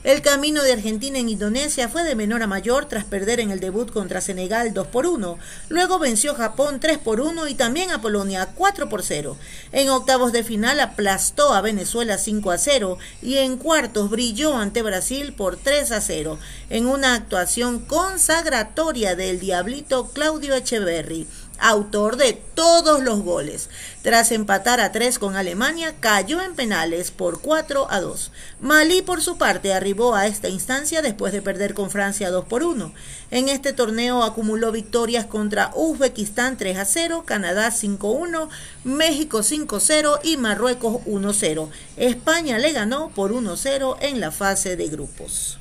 [0.04, 3.58] El camino de Argentina en Indonesia fue de menor a mayor tras perder en el
[3.58, 5.38] debut contra Senegal 2 por 1.
[5.70, 9.38] Luego venció Japón 3 por 1 y también a Polonia 4 por 0.
[9.72, 14.82] En octavos de final aplastó a Venezuela 5 a 0 y en cuartos brilló ante
[14.82, 16.38] Brasil por 3 a 0
[16.68, 21.26] en una actuación consagratoria del diablito Claudio Echeverry
[21.58, 23.70] autor de todos los goles.
[24.02, 28.30] Tras empatar a tres con Alemania, cayó en penales por 4 a 2.
[28.60, 32.62] Malí, por su parte, arribó a esta instancia después de perder con Francia 2 por
[32.62, 32.92] 1.
[33.30, 38.48] En este torneo acumuló victorias contra Uzbekistán 3 a 0, Canadá 5 1,
[38.84, 41.70] México 5 0 y Marruecos 1 0.
[41.96, 45.58] España le ganó por 1 0 en la fase de grupos.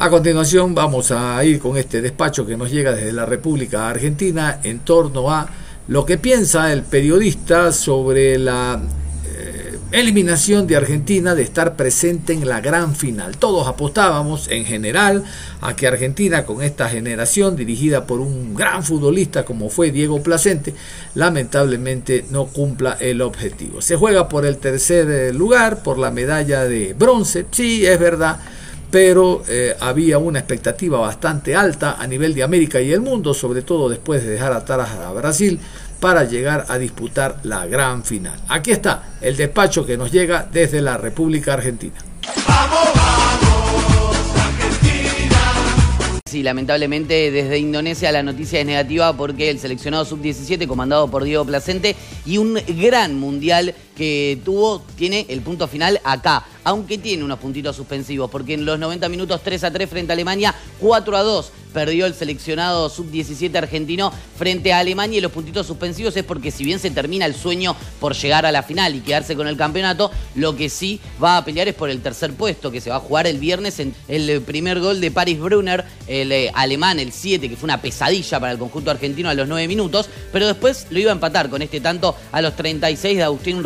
[0.00, 4.60] A continuación vamos a ir con este despacho que nos llega desde la República Argentina
[4.62, 5.48] en torno a
[5.88, 8.80] lo que piensa el periodista sobre la
[9.26, 13.38] eh, eliminación de Argentina de estar presente en la gran final.
[13.38, 15.24] Todos apostábamos en general
[15.60, 20.74] a que Argentina con esta generación dirigida por un gran futbolista como fue Diego Placente,
[21.16, 23.82] lamentablemente no cumpla el objetivo.
[23.82, 28.38] Se juega por el tercer lugar, por la medalla de bronce, sí, es verdad
[28.90, 33.62] pero eh, había una expectativa bastante alta a nivel de América y el mundo, sobre
[33.62, 35.60] todo después de dejar atrás a Brasil,
[36.00, 38.38] para llegar a disputar la gran final.
[38.48, 41.96] Aquí está el despacho que nos llega desde la República Argentina.
[46.28, 51.46] Sí, lamentablemente desde Indonesia la noticia es negativa porque el seleccionado sub-17 comandado por Diego
[51.46, 51.96] Placente
[52.26, 57.74] y un gran mundial que tuvo tiene el punto final acá, aunque tiene unos puntitos
[57.74, 61.52] suspensivos porque en los 90 minutos 3 a 3 frente a Alemania, 4 a 2
[61.72, 66.64] perdió el seleccionado sub-17 argentino frente a Alemania y los puntitos suspensivos es porque si
[66.64, 70.10] bien se termina el sueño por llegar a la final y quedarse con el campeonato,
[70.34, 73.00] lo que sí va a pelear es por el tercer puesto que se va a
[73.00, 77.48] jugar el viernes en el primer gol de Paris Brunner, el eh, alemán, el 7,
[77.48, 80.98] que fue una pesadilla para el conjunto argentino a los 9 minutos, pero después lo
[80.98, 83.62] iba a empatar con este tanto a los 36 de Agustín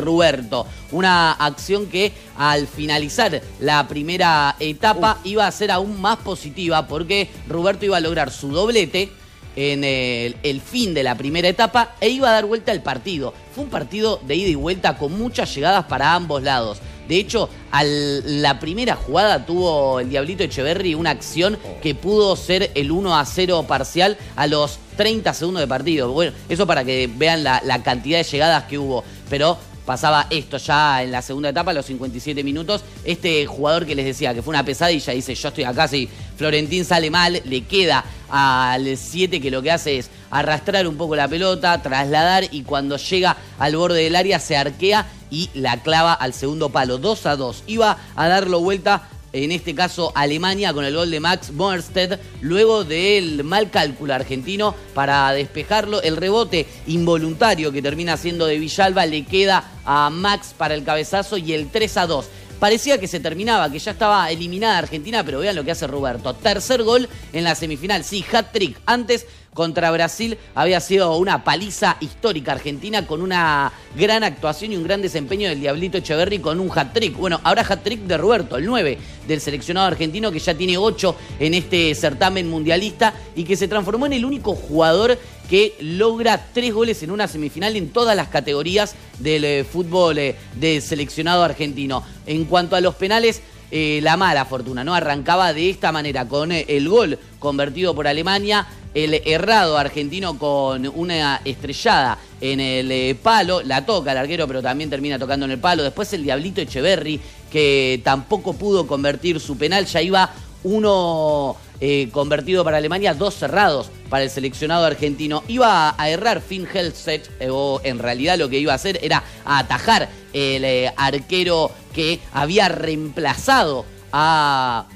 [0.91, 7.29] Una acción que al finalizar la primera etapa iba a ser aún más positiva porque
[7.49, 9.11] Ruberto iba a lograr su doblete
[9.57, 13.35] en el, fin de la primera etapa e iba a dar vuelta al partido.
[13.55, 16.79] Fue un partido de ida y vuelta con muchas llegadas para ambos lados.
[17.09, 22.71] De hecho, a la primera jugada tuvo el Diablito Echeverry una acción que pudo ser
[22.75, 26.11] el 1 a 0 parcial a los 30 segundos de partido.
[26.13, 29.05] Bueno, eso para que vean la, la cantidad de llegadas que hubo.
[29.29, 32.83] Pero pasaba esto ya en la segunda etapa, a los 57 minutos.
[33.05, 36.85] Este jugador que les decía que fue una pesadilla, dice, yo estoy acá, si Florentín
[36.85, 41.28] sale mal, le queda al 7 que lo que hace es arrastrar un poco la
[41.28, 46.33] pelota, trasladar y cuando llega al borde del área se arquea y la clava al
[46.33, 47.64] segundo palo, 2 a 2.
[47.66, 52.85] Iba a darlo vuelta en este caso Alemania con el gol de Max Morstedt, luego
[52.85, 56.03] del mal cálculo argentino para despejarlo.
[56.03, 61.37] El rebote involuntario que termina siendo de Villalba le queda a Max para el cabezazo
[61.37, 62.28] y el 3 a 2
[62.62, 66.33] parecía que se terminaba, que ya estaba eliminada Argentina, pero vean lo que hace Roberto.
[66.33, 68.80] Tercer gol en la semifinal, sí, hat trick.
[68.87, 74.84] Antes contra Brasil había sido una paliza histórica argentina con una gran actuación y un
[74.84, 77.16] gran desempeño del Diablito Echeverry con un hat-trick.
[77.16, 78.98] Bueno, ahora hat-trick de Roberto, el 9
[79.28, 84.07] del seleccionado argentino que ya tiene 8 en este certamen mundialista y que se transformó
[84.07, 85.18] en el único jugador
[85.50, 90.36] que logra tres goles en una semifinal en todas las categorías del eh, fútbol eh,
[90.55, 92.03] del seleccionado argentino.
[92.24, 93.42] En cuanto a los penales,
[93.73, 94.95] eh, la mala fortuna, ¿no?
[94.95, 101.41] Arrancaba de esta manera, con el gol convertido por Alemania, el errado argentino con una
[101.45, 105.83] estrellada en el palo, la toca el arquero, pero también termina tocando en el palo.
[105.83, 107.18] Después el Diablito Echeverry,
[107.51, 110.31] que tampoco pudo convertir su penal, ya iba
[110.64, 115.43] uno eh, convertido para Alemania, dos cerrados para el seleccionado argentino.
[115.49, 119.25] Iba a errar Finn Helset, eh, o en realidad lo que iba a hacer era
[119.45, 124.86] atajar el eh, arquero que había reemplazado a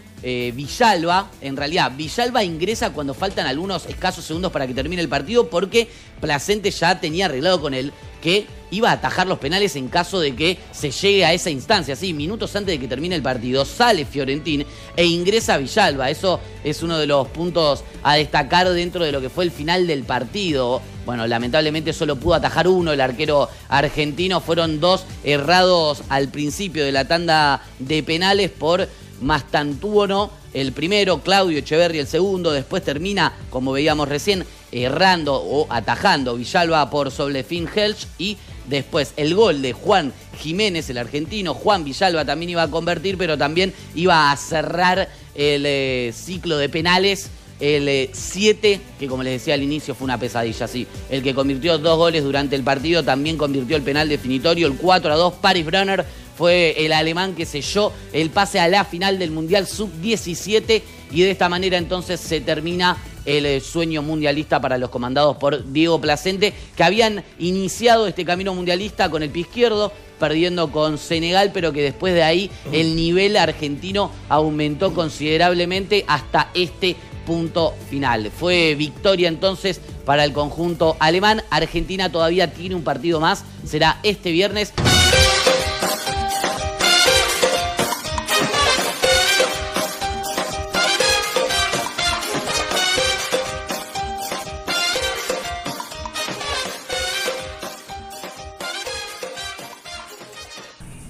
[0.55, 1.31] Villalba.
[1.41, 5.89] En realidad, Villalba ingresa cuando faltan algunos escasos segundos para que termine el partido porque
[6.20, 10.35] Placente ya tenía arreglado con él que iba a atajar los penales en caso de
[10.35, 11.95] que se llegue a esa instancia.
[11.95, 14.66] Sí, minutos antes de que termine el partido, sale Fiorentín
[14.97, 16.11] e ingresa Villalba.
[16.11, 19.87] Eso es uno de los puntos a destacar dentro de lo que fue el final
[19.87, 20.83] del partido.
[21.05, 24.41] Bueno, lamentablemente solo pudo atajar uno, el arquero argentino.
[24.41, 28.89] Fueron dos errados al principio de la tanda de penales por
[29.21, 36.37] Mastantuono, el primero, Claudio Echeverri el segundo, después termina, como veíamos recién, errando o atajando
[36.37, 38.37] Villalba por sobre Finn Helch y
[38.69, 43.39] después el gol de Juan Jiménez, el argentino, Juan Villalba también iba a convertir, pero
[43.39, 47.31] también iba a cerrar el eh, ciclo de penales.
[47.59, 50.87] El 7, eh, que como les decía al inicio fue una pesadilla, sí.
[51.09, 55.12] El que convirtió dos goles durante el partido también convirtió el penal definitorio, el 4
[55.14, 55.35] a 2.
[55.35, 56.05] Paris Brunner
[56.37, 61.30] fue el alemán que selló el pase a la final del Mundial Sub-17 y de
[61.30, 66.55] esta manera entonces se termina el eh, sueño mundialista para los comandados por Diego Placente,
[66.76, 71.82] que habían iniciado este camino mundialista con el pie izquierdo, perdiendo con Senegal, pero que
[71.82, 78.30] después de ahí el nivel argentino aumentó considerablemente hasta este punto final.
[78.30, 81.43] Fue victoria entonces para el conjunto alemán.
[81.51, 84.72] Argentina todavía tiene un partido más, será este viernes.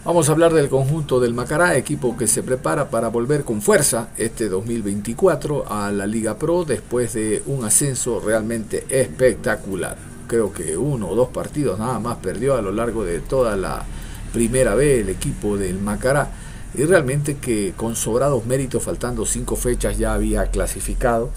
[0.07, 4.11] Vamos a hablar del conjunto del Macará, equipo que se prepara para volver con fuerza
[4.17, 9.97] este 2024 a la Liga Pro después de un ascenso realmente espectacular.
[10.29, 13.85] Creo que uno o dos partidos nada más perdió a lo largo de toda la
[14.33, 16.31] primera vez el equipo del Macará
[16.73, 21.31] y realmente que con sobrados méritos, faltando cinco fechas, ya había clasificado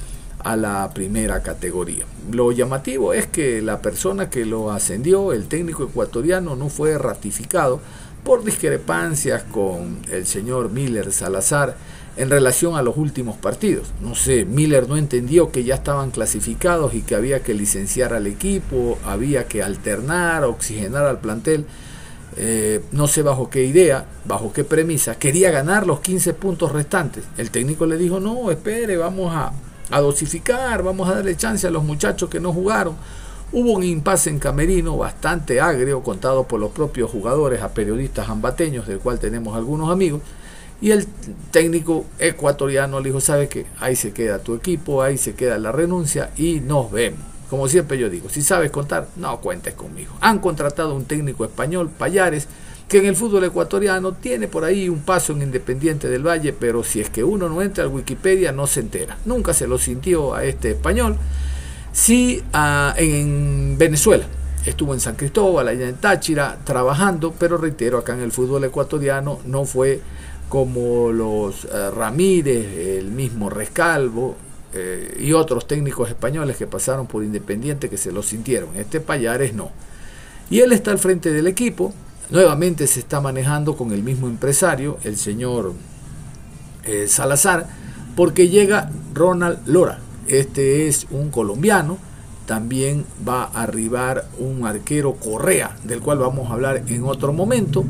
[0.44, 2.06] a la primera categoría.
[2.32, 7.80] Lo llamativo es que la persona que lo ascendió, el técnico ecuatoriano, no fue ratificado
[8.24, 11.76] por discrepancias con el señor Miller Salazar
[12.18, 13.88] en relación a los últimos partidos.
[14.02, 18.28] No sé, Miller no entendió que ya estaban clasificados y que había que licenciar al
[18.28, 21.66] equipo, había que alternar, oxigenar al plantel.
[22.36, 27.24] Eh, no sé bajo qué idea, bajo qué premisa, quería ganar los 15 puntos restantes.
[27.38, 29.52] El técnico le dijo, no, espere, vamos a,
[29.90, 32.96] a dosificar, vamos a darle chance a los muchachos que no jugaron.
[33.52, 38.88] Hubo un impasse en Camerino bastante agrio, contado por los propios jugadores a periodistas ambateños,
[38.88, 40.22] del cual tenemos algunos amigos,
[40.82, 41.08] y el
[41.52, 43.66] técnico ecuatoriano le dijo, ¿sabes qué?
[43.80, 47.20] Ahí se queda tu equipo, ahí se queda la renuncia y nos vemos.
[47.50, 50.14] Como siempre yo digo, si sabes contar, no cuentes conmigo.
[50.22, 52.48] Han contratado un técnico español, Payares,
[52.90, 56.84] que en el fútbol ecuatoriano tiene por ahí un paso en Independiente del Valle, pero
[56.84, 59.16] si es que uno no entra al Wikipedia no se entera.
[59.26, 61.16] Nunca se lo sintió a este español.
[61.94, 62.44] Sí,
[62.98, 64.26] en Venezuela.
[64.66, 69.40] Estuvo en San Cristóbal, allá en Táchira, trabajando, pero reitero, acá en el fútbol ecuatoriano
[69.46, 70.02] no fue
[70.50, 74.36] como los eh, Ramírez, el mismo Rescalvo
[74.74, 78.76] eh, y otros técnicos españoles que pasaron por Independiente que se lo sintieron.
[78.76, 79.72] Este Payares no.
[80.50, 81.94] Y él está al frente del equipo.
[82.30, 85.74] Nuevamente se está manejando con el mismo empresario, el señor
[86.84, 87.66] eh, Salazar,
[88.16, 91.98] porque llega Ronald Lora, este es un colombiano.
[92.46, 97.84] También va a arribar un arquero Correa, del cual vamos a hablar en otro momento.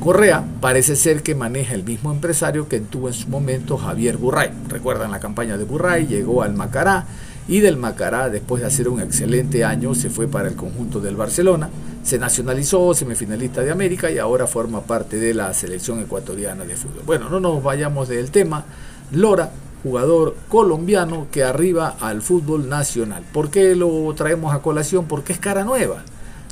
[0.00, 4.50] Correa parece ser que maneja el mismo empresario que tuvo en su momento Javier Burray.
[4.68, 7.06] Recuerdan la campaña de Burray, llegó al Macará
[7.48, 11.16] y del Macará, después de hacer un excelente año, se fue para el conjunto del
[11.16, 11.70] Barcelona,
[12.02, 17.02] se nacionalizó, semifinalista de América y ahora forma parte de la selección ecuatoriana de fútbol.
[17.04, 18.64] Bueno, no nos vayamos del tema.
[19.12, 19.50] Lora,
[19.82, 23.24] jugador colombiano que arriba al fútbol nacional.
[23.32, 25.06] ¿Por qué lo traemos a colación?
[25.06, 26.02] Porque es cara nueva.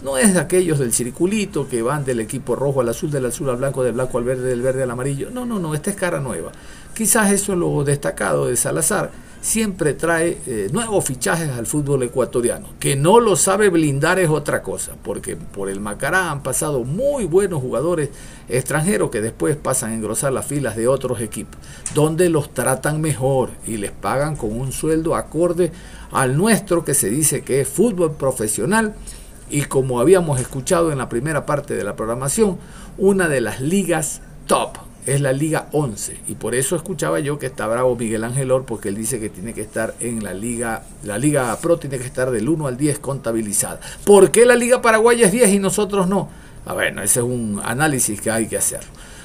[0.05, 3.49] No es de aquellos del circulito que van del equipo rojo al azul, del azul
[3.49, 5.31] al blanco, del blanco al verde, del verde al amarillo.
[5.31, 6.53] No, no, no, esta es cara nueva.
[6.95, 9.11] Quizás eso es lo destacado de Salazar.
[9.45, 12.69] Siempre trae eh, nuevos fichajes al fútbol ecuatoriano.
[12.81, 17.27] Que no lo sabe blindar es otra cosa, porque por el Macará han pasado muy
[17.27, 18.09] buenos jugadores
[18.49, 21.61] extranjeros que después pasan a engrosar las filas de otros equipos,
[21.95, 25.73] donde los tratan mejor y les pagan con un sueldo acorde
[26.11, 28.95] al nuestro, que se dice que es fútbol profesional
[29.51, 32.57] y como habíamos escuchado en la primera parte de la programación,
[32.97, 37.47] una de las ligas top es la Liga 11 y por eso escuchaba yo que
[37.47, 40.83] está bravo Miguel Ángel Or porque él dice que tiene que estar en la Liga
[41.03, 43.81] la Liga Pro tiene que estar del 1 al 10 contabilizada.
[44.05, 46.29] ¿Por qué la Liga Paraguaya es 10 y nosotros no?
[46.67, 48.81] Ah, bueno, ese es un análisis que hay que hacer.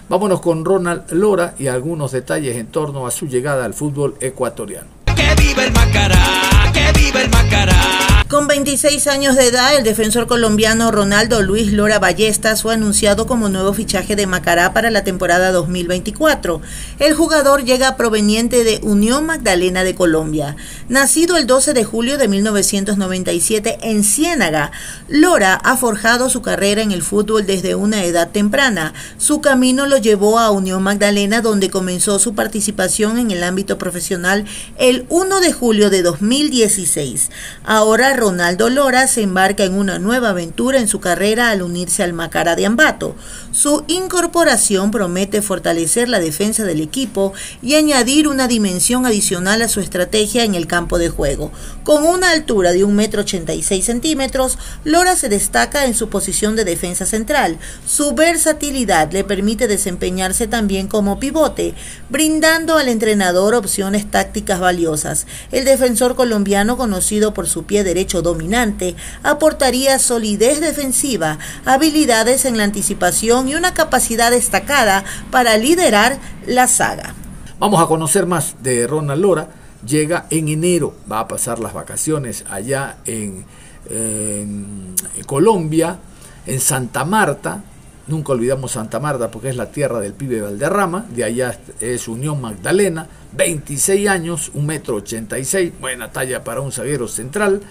[0.10, 4.88] Vámonos con Ronald Lora y algunos detalles en torno a su llegada al fútbol ecuatoriano.
[5.16, 6.72] ¡Que viva el Macará!
[6.74, 8.09] ¡Que viva el Macará!
[8.30, 13.50] Con 26 años de edad, el defensor colombiano Ronaldo Luis Lora Ballestas fue anunciado como
[13.50, 16.62] nuevo fichaje de Macará para la temporada 2024.
[17.00, 20.56] El jugador llega proveniente de Unión Magdalena de Colombia.
[20.90, 24.72] Nacido el 12 de julio de 1997 en Ciénaga,
[25.08, 28.94] Lora ha forjado su carrera en el fútbol desde una edad temprana.
[29.18, 34.46] Su camino lo llevó a Unión Magdalena, donde comenzó su participación en el ámbito profesional
[34.78, 37.32] el 1 de julio de 2016.
[37.66, 42.14] Ahora Ronaldo Lora se embarca en una nueva aventura en su carrera al unirse al
[42.14, 43.16] Macará de Ambato.
[43.52, 49.80] Su incorporación promete fortalecer la defensa del equipo y añadir una dimensión adicional a su
[49.80, 51.52] estrategia en el campo de juego.
[51.84, 57.58] Con una altura de 1,86 centímetros, Lora se destaca en su posición de defensa central.
[57.88, 61.74] Su versatilidad le permite desempeñarse también como pivote,
[62.10, 65.26] brindando al entrenador opciones tácticas valiosas.
[65.52, 72.64] El defensor colombiano, conocido por su pie derecho, dominante, aportaría solidez defensiva, habilidades en la
[72.64, 77.14] anticipación y una capacidad destacada para liderar la saga.
[77.60, 79.48] Vamos a conocer más de Ronald Lora.
[79.86, 83.46] Llega en enero, va a pasar las vacaciones allá en,
[83.90, 84.96] en
[85.26, 86.00] Colombia,
[86.46, 87.64] en Santa Marta,
[88.10, 92.42] Nunca olvidamos Santa Marta porque es la tierra del pibe Valderrama, de allá es Unión
[92.42, 97.62] Magdalena, 26 años, 1 metro 86, buena talla para un zaguero central.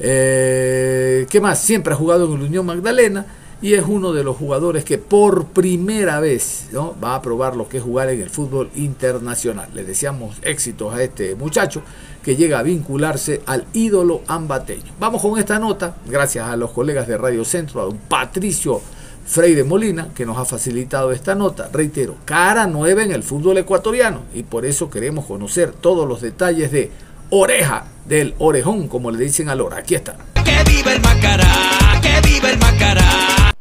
[0.00, 1.60] Eh, ¿Qué más?
[1.60, 3.26] Siempre ha jugado en el Unión Magdalena
[3.60, 6.94] y es uno de los jugadores que por primera vez ¿no?
[7.02, 9.68] va a probar lo que es jugar en el fútbol internacional.
[9.74, 11.82] Le deseamos éxitos a este muchacho
[12.22, 14.92] que llega a vincularse al ídolo ambateño.
[15.00, 18.80] Vamos con esta nota, gracias a los colegas de Radio Centro, a don Patricio
[19.26, 21.68] Freire Molina, que nos ha facilitado esta nota.
[21.72, 26.70] Reitero, cara nueva en el fútbol ecuatoriano y por eso queremos conocer todos los detalles
[26.70, 26.90] de
[27.30, 29.78] oreja del orejón, como le dicen a Lora.
[29.78, 30.16] Aquí está.
[30.42, 32.00] ¡Que viva el Macará!
[32.00, 33.52] ¡Que viva el Macará!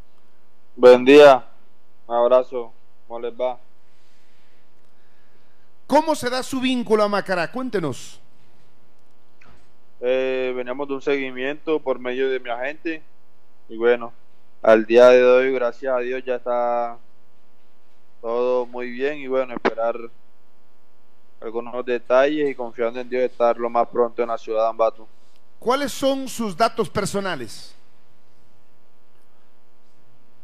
[0.76, 1.44] Buen día,
[2.08, 2.72] un abrazo,
[3.08, 3.60] ¿cómo les va?
[5.86, 7.52] ¿Cómo se da su vínculo a Macará?
[7.52, 8.22] Cuéntenos.
[10.00, 13.02] Eh, veníamos de un seguimiento por medio de mi agente
[13.68, 14.14] y bueno,
[14.62, 16.98] al día de hoy, gracias a Dios, ya está
[18.22, 19.96] todo muy bien y bueno, esperar
[21.40, 25.08] algunos detalles y confiando en Dios estar lo más pronto en la ciudad de Ambato.
[25.60, 27.74] ¿Cuáles son sus datos personales?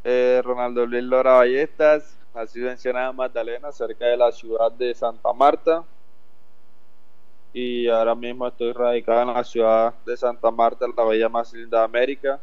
[0.04, 5.32] Eh, Ronaldo Luis Lora Ballestas, nacido en Ciénaga Magdalena, cerca de la ciudad de Santa
[5.34, 5.84] Marta.
[7.54, 11.80] Y ahora mismo estoy radicado en la ciudad de Santa Marta, la bella más linda
[11.80, 12.40] de América.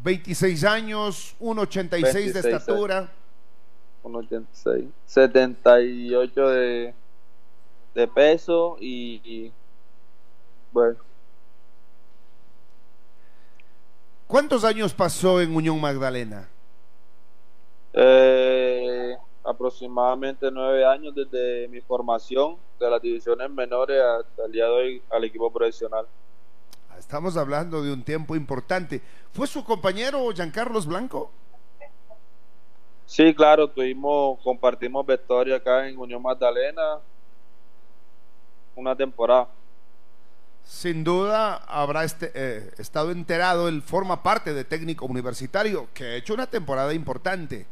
[0.00, 3.08] 26 años, 1,86 de estatura.
[4.08, 4.88] 1,86.
[5.06, 6.94] 78 de,
[7.94, 9.52] de peso y, y,
[10.72, 10.96] bueno.
[14.26, 16.48] ¿Cuántos años pasó en Unión Magdalena?
[17.94, 24.70] Eh, aproximadamente nueve años desde mi formación de las divisiones menores hasta el día de
[24.70, 26.06] hoy al equipo profesional.
[26.98, 29.00] Estamos hablando de un tiempo importante.
[29.32, 31.30] ¿Fue su compañero Giancarlos Blanco?
[33.08, 37.00] Sí, claro, tuvimos, compartimos vestuario acá en Unión Magdalena
[38.76, 39.48] una temporada.
[40.62, 46.16] Sin duda habrá este, eh, estado enterado, él forma parte de técnico universitario, que ha
[46.16, 47.66] hecho una temporada importante.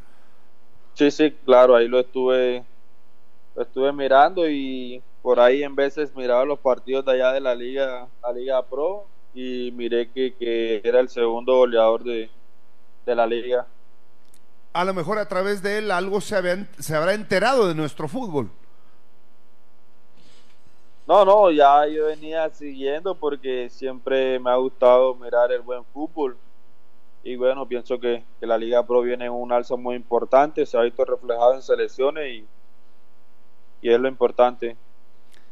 [0.95, 2.65] Sí, sí, claro, ahí lo estuve,
[3.55, 7.55] lo estuve mirando y por ahí en veces miraba los partidos de allá de la
[7.55, 12.31] Liga, la Liga Pro y miré que, que era el segundo goleador de,
[13.05, 13.67] de la liga.
[14.81, 18.09] A lo mejor a través de él algo se, había- se habrá enterado de nuestro
[18.09, 18.51] fútbol.
[21.07, 26.37] No, no, ya yo venía siguiendo porque siempre me ha gustado mirar el buen fútbol.
[27.23, 30.77] Y bueno, pienso que, que la Liga Pro viene en un alza muy importante, se
[30.77, 32.47] ha visto reflejado en selecciones y,
[33.83, 34.77] y es lo importante.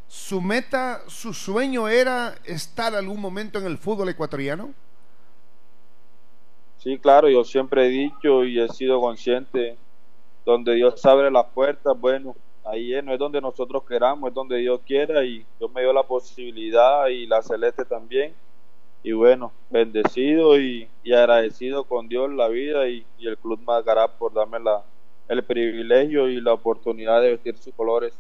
[0.09, 4.73] ¿Su meta, su sueño era estar algún momento en el fútbol ecuatoriano?
[6.85, 9.79] Sí, claro, yo siempre he dicho y he sido consciente,
[10.45, 14.59] donde Dios abre las puertas, bueno, ahí es, no es donde nosotros queramos, es donde
[14.59, 18.35] Dios quiera y Dios me dio la posibilidad y la celeste también.
[19.03, 24.07] Y bueno, bendecido y, y agradecido con Dios la vida y, y el Club Macará
[24.07, 24.83] por darme la,
[25.29, 28.13] el privilegio y la oportunidad de vestir sus colores.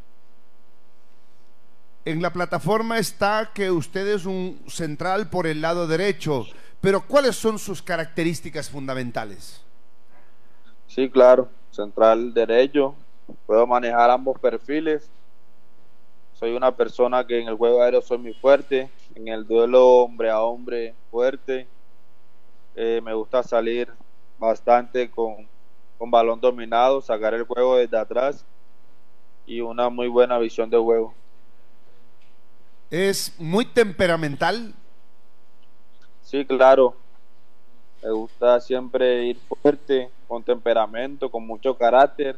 [2.06, 6.46] En la plataforma está que usted es un central por el lado derecho,
[6.84, 9.64] pero ¿cuáles son sus características fundamentales?
[10.86, 12.94] Sí, claro, central derecho,
[13.46, 15.08] puedo manejar ambos perfiles.
[16.34, 20.28] Soy una persona que en el juego aéreo soy muy fuerte, en el duelo hombre
[20.28, 21.66] a hombre fuerte.
[22.76, 23.88] Eh, me gusta salir
[24.38, 25.48] bastante con,
[25.96, 28.44] con balón dominado, sacar el juego desde atrás
[29.46, 31.14] y una muy buena visión de juego.
[32.90, 34.74] Es muy temperamental.
[36.34, 36.96] Sí, claro.
[38.02, 42.36] Me gusta siempre ir fuerte, con temperamento, con mucho carácter,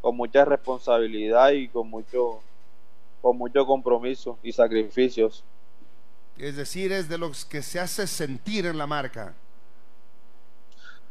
[0.00, 2.40] con mucha responsabilidad y con mucho,
[3.20, 5.44] con mucho compromiso y sacrificios.
[6.36, 9.32] Es decir, es de los que se hace sentir en la marca.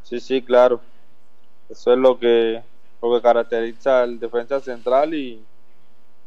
[0.03, 0.81] Sí, sí, claro.
[1.69, 2.61] Eso es lo que,
[3.01, 5.41] lo que caracteriza al defensa central y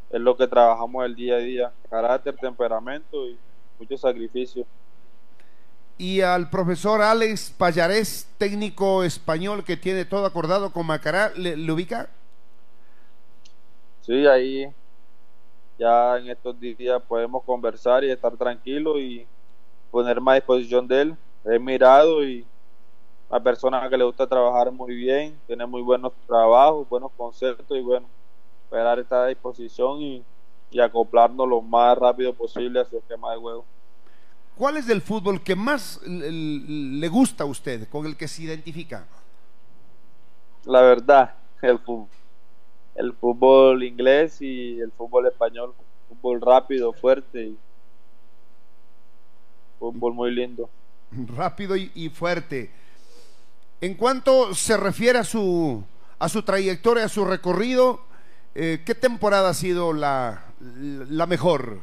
[0.08, 1.72] es lo que trabajamos el día a día.
[1.90, 3.38] Carácter, temperamento y
[3.78, 4.66] mucho sacrificio.
[5.96, 12.08] Y al profesor Alex Payarés, técnico español que tiene todo acordado con Macará, ¿le, ubica?
[14.00, 14.66] Sí, ahí
[15.78, 19.26] ya en estos días podemos conversar y estar tranquilos y
[19.90, 21.16] ponerme a disposición de él.
[21.44, 22.44] He mirado y
[23.30, 27.80] una persona que le gusta trabajar muy bien, tiene muy buenos trabajos, buenos conceptos y
[27.80, 28.06] bueno,
[28.64, 30.24] esperar estar a disposición y,
[30.72, 33.64] y acoplarnos lo más rápido posible a su esquema de juego.
[34.56, 39.04] ¿Cuál es del fútbol que más le gusta a usted, con el que se identifica?
[40.64, 42.08] La verdad, el fútbol,
[42.94, 45.74] el fútbol inglés y el fútbol español,
[46.08, 47.58] fútbol rápido, fuerte y
[49.78, 50.70] fútbol muy lindo.
[51.36, 52.70] Rápido y, y fuerte.
[53.80, 55.82] En cuanto se refiere a su,
[56.18, 58.00] a su trayectoria, a su recorrido,
[58.54, 61.80] eh, ¿qué temporada ha sido la, la mejor?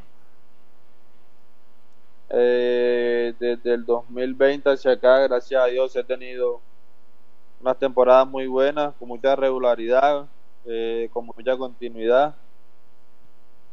[2.34, 6.62] Eh, desde el 2020 hacia acá, gracias a Dios, he tenido
[7.60, 10.28] unas temporadas muy buenas, con mucha regularidad,
[10.66, 12.34] eh, con mucha continuidad.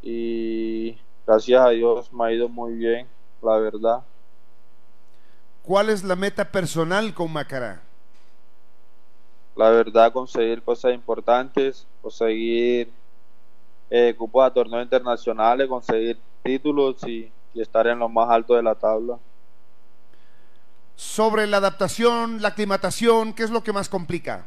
[0.02, 3.06] Y gracias a Dios me ha ido muy bien,
[3.42, 4.02] la verdad.
[5.62, 7.80] ¿Cuál es la meta personal con Macará?
[9.54, 12.90] La verdad, conseguir cosas importantes, conseguir
[13.90, 18.62] eh, cupos a torneos internacionales, conseguir títulos y, y estar en lo más alto de
[18.62, 19.18] la tabla.
[20.96, 24.46] Sobre la adaptación, la aclimatación, ¿qué es lo que más complica?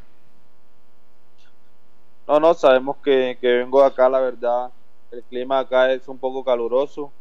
[2.27, 4.71] No, no, sabemos que, que vengo acá, la verdad.
[5.11, 7.11] El clima acá es un poco caluroso,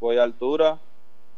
[0.00, 0.78] voy a altura,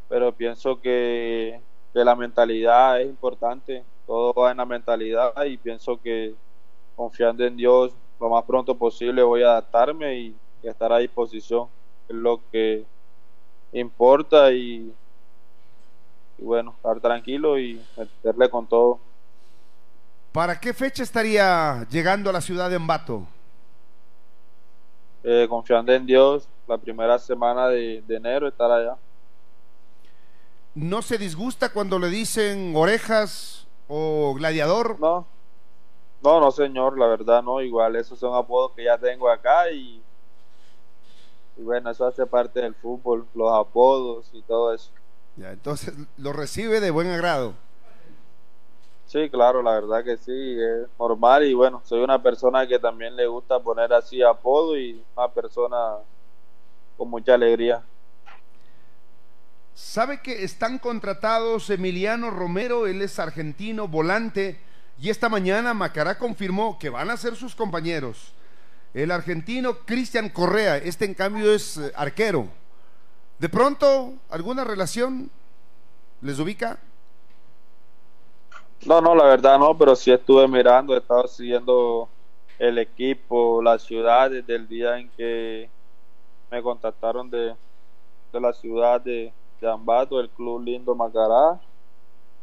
[0.08, 1.60] pero pienso que,
[1.92, 3.84] que la mentalidad es importante.
[4.06, 6.34] Todo va en la mentalidad y pienso que
[6.96, 11.68] confiando en Dios lo más pronto posible voy a adaptarme y, y estar a disposición.
[12.08, 12.84] Es lo que
[13.72, 14.92] importa y,
[16.38, 19.00] y bueno, estar tranquilo y meterle con todo.
[20.32, 23.26] ¿Para qué fecha estaría llegando a la ciudad de Ambato?
[25.24, 28.96] Eh, confiando en Dios, la primera semana de, de enero estar allá.
[30.74, 34.98] ¿No se disgusta cuando le dicen orejas o gladiador?
[34.98, 35.26] No,
[36.22, 37.60] no, no, señor, la verdad no.
[37.60, 40.01] Igual esos son apodos que ya tengo acá y,
[41.56, 44.90] y bueno, eso hace parte del fútbol, los apodos y todo eso.
[45.36, 47.54] Ya, entonces lo recibe de buen agrado.
[49.06, 53.14] Sí, claro, la verdad que sí, es normal y bueno, soy una persona que también
[53.14, 55.98] le gusta poner así apodo y una persona
[56.96, 57.82] con mucha alegría.
[59.74, 64.58] ¿Sabe que están contratados Emiliano Romero, él es argentino, volante,
[64.98, 68.32] y esta mañana Macará confirmó que van a ser sus compañeros.
[68.94, 72.46] El argentino Cristian Correa, este en cambio es eh, arquero.
[73.38, 75.30] ¿De pronto alguna relación
[76.20, 76.78] les ubica?
[78.84, 82.08] No, no, la verdad no, pero sí estuve mirando, he estado siguiendo
[82.58, 85.70] el equipo, la ciudad desde el día en que
[86.50, 87.54] me contactaron de,
[88.32, 91.60] de la ciudad de, de Ambato, el Club Lindo Macará.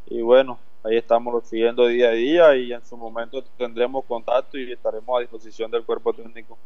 [0.07, 4.71] Y bueno, ahí estamos siguiendo día a día y en su momento tendremos contacto y
[4.71, 6.57] estaremos a disposición del cuerpo técnico.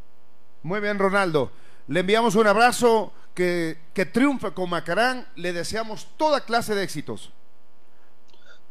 [0.61, 1.51] Muy bien, Ronaldo.
[1.88, 5.28] Le enviamos un abrazo, que, que triunfe con Macarán.
[5.36, 7.32] Le deseamos toda clase de éxitos.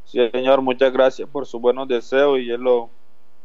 [0.04, 2.90] Sí, señor, muchas gracias por sus buenos deseos y es lo,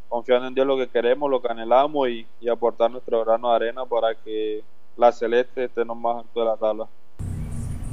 [0.10, 3.56] confiando en Dios lo que queremos, lo que anhelamos y, y aportar nuestro grano de
[3.56, 4.64] arena para que
[4.98, 6.88] la celeste esté más alto de la tabla.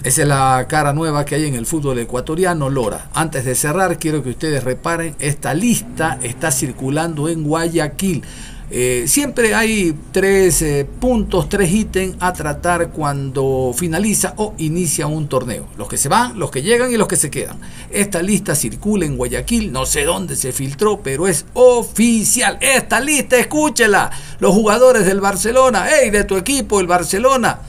[0.04, 3.08] Esa es la cara nueva que hay en el fútbol ecuatoriano, Lora.
[3.14, 8.22] Antes de cerrar, quiero que ustedes reparen, esta lista está circulando en Guayaquil.
[8.70, 15.26] Eh, siempre hay tres eh, puntos, tres ítems a tratar cuando finaliza o inicia un
[15.26, 15.68] torneo.
[15.78, 17.58] Los que se van, los que llegan y los que se quedan.
[17.90, 22.58] Esta lista circula en Guayaquil, no sé dónde se filtró, pero es oficial.
[22.60, 24.10] Esta lista, escúchela.
[24.38, 27.60] Los jugadores del Barcelona, hey, de tu equipo, el Barcelona.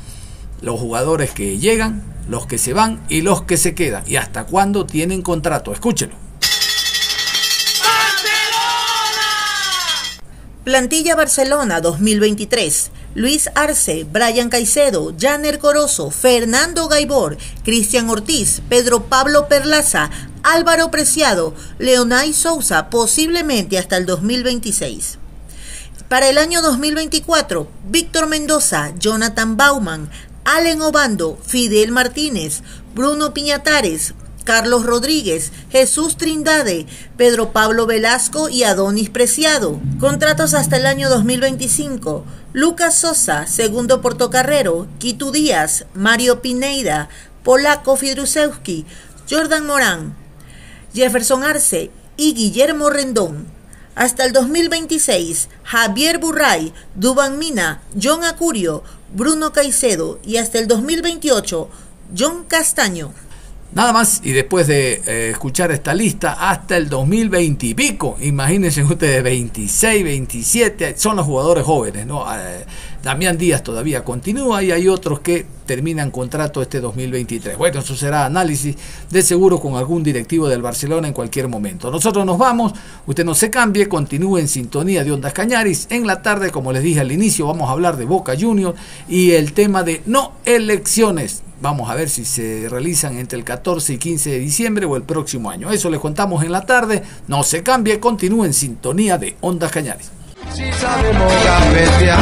[0.62, 4.04] Los jugadores que llegan, los que se van y los que se quedan.
[4.08, 5.72] Y hasta cuándo tienen contrato.
[5.72, 6.16] Escúchelo.
[10.64, 12.92] Plantilla Barcelona 2023.
[13.14, 20.10] Luis Arce, Brian Caicedo, Janer Corozo, Fernando Gaibor, Cristian Ortiz, Pedro Pablo Perlaza,
[20.44, 25.20] Álvaro Preciado, Leonay Sousa, posiblemente hasta el 2026.
[26.10, 30.10] Para el año 2024, Víctor Mendoza, Jonathan Bauman,
[30.46, 32.62] Allen Obando, Fidel Martínez,
[32.94, 36.86] Bruno Piñatares, Carlos Rodríguez, Jesús Trindade,
[37.18, 39.82] Pedro Pablo Velasco y Adonis Preciado.
[40.00, 42.24] Contratos hasta el año 2025.
[42.54, 47.10] Lucas Sosa, segundo portocarrero, Quito Díaz, Mario Pineida,
[47.44, 48.86] Polaco Fidrusewski,
[49.28, 50.16] Jordan Morán,
[50.94, 53.48] Jefferson Arce y Guillermo Rendón.
[53.96, 58.84] Hasta el 2026, Javier Burray, Duban Mina, John Acurio,
[59.16, 61.70] Bruno Caicedo y hasta el 2028,
[62.18, 63.14] John Castaño.
[63.76, 68.82] Nada más, y después de eh, escuchar esta lista, hasta el 2020 y pico, imagínense
[68.86, 72.24] ustedes, 26, 27, son los jugadores jóvenes, ¿no?
[72.34, 72.66] Eh,
[73.04, 77.58] Damián Díaz todavía continúa y hay otros que terminan contrato este 2023.
[77.58, 78.78] Bueno, eso será análisis
[79.10, 81.92] de seguro con algún directivo del Barcelona en cualquier momento.
[81.92, 82.72] Nosotros nos vamos,
[83.06, 85.88] usted no se cambie, continúe en sintonía de Ondas Cañaris.
[85.90, 89.32] En la tarde, como les dije al inicio, vamos a hablar de Boca Juniors y
[89.32, 91.44] el tema de no elecciones.
[91.66, 95.02] Vamos a ver si se realizan entre el 14 y 15 de diciembre o el
[95.02, 95.72] próximo año.
[95.72, 97.02] Eso les contamos en la tarde.
[97.28, 100.12] No se cambie, continúe en sintonía de Ondas Cañaris.
[100.54, 102.20] Si sabemos gambetear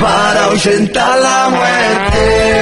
[0.00, 2.56] para ahuyentar la muerte.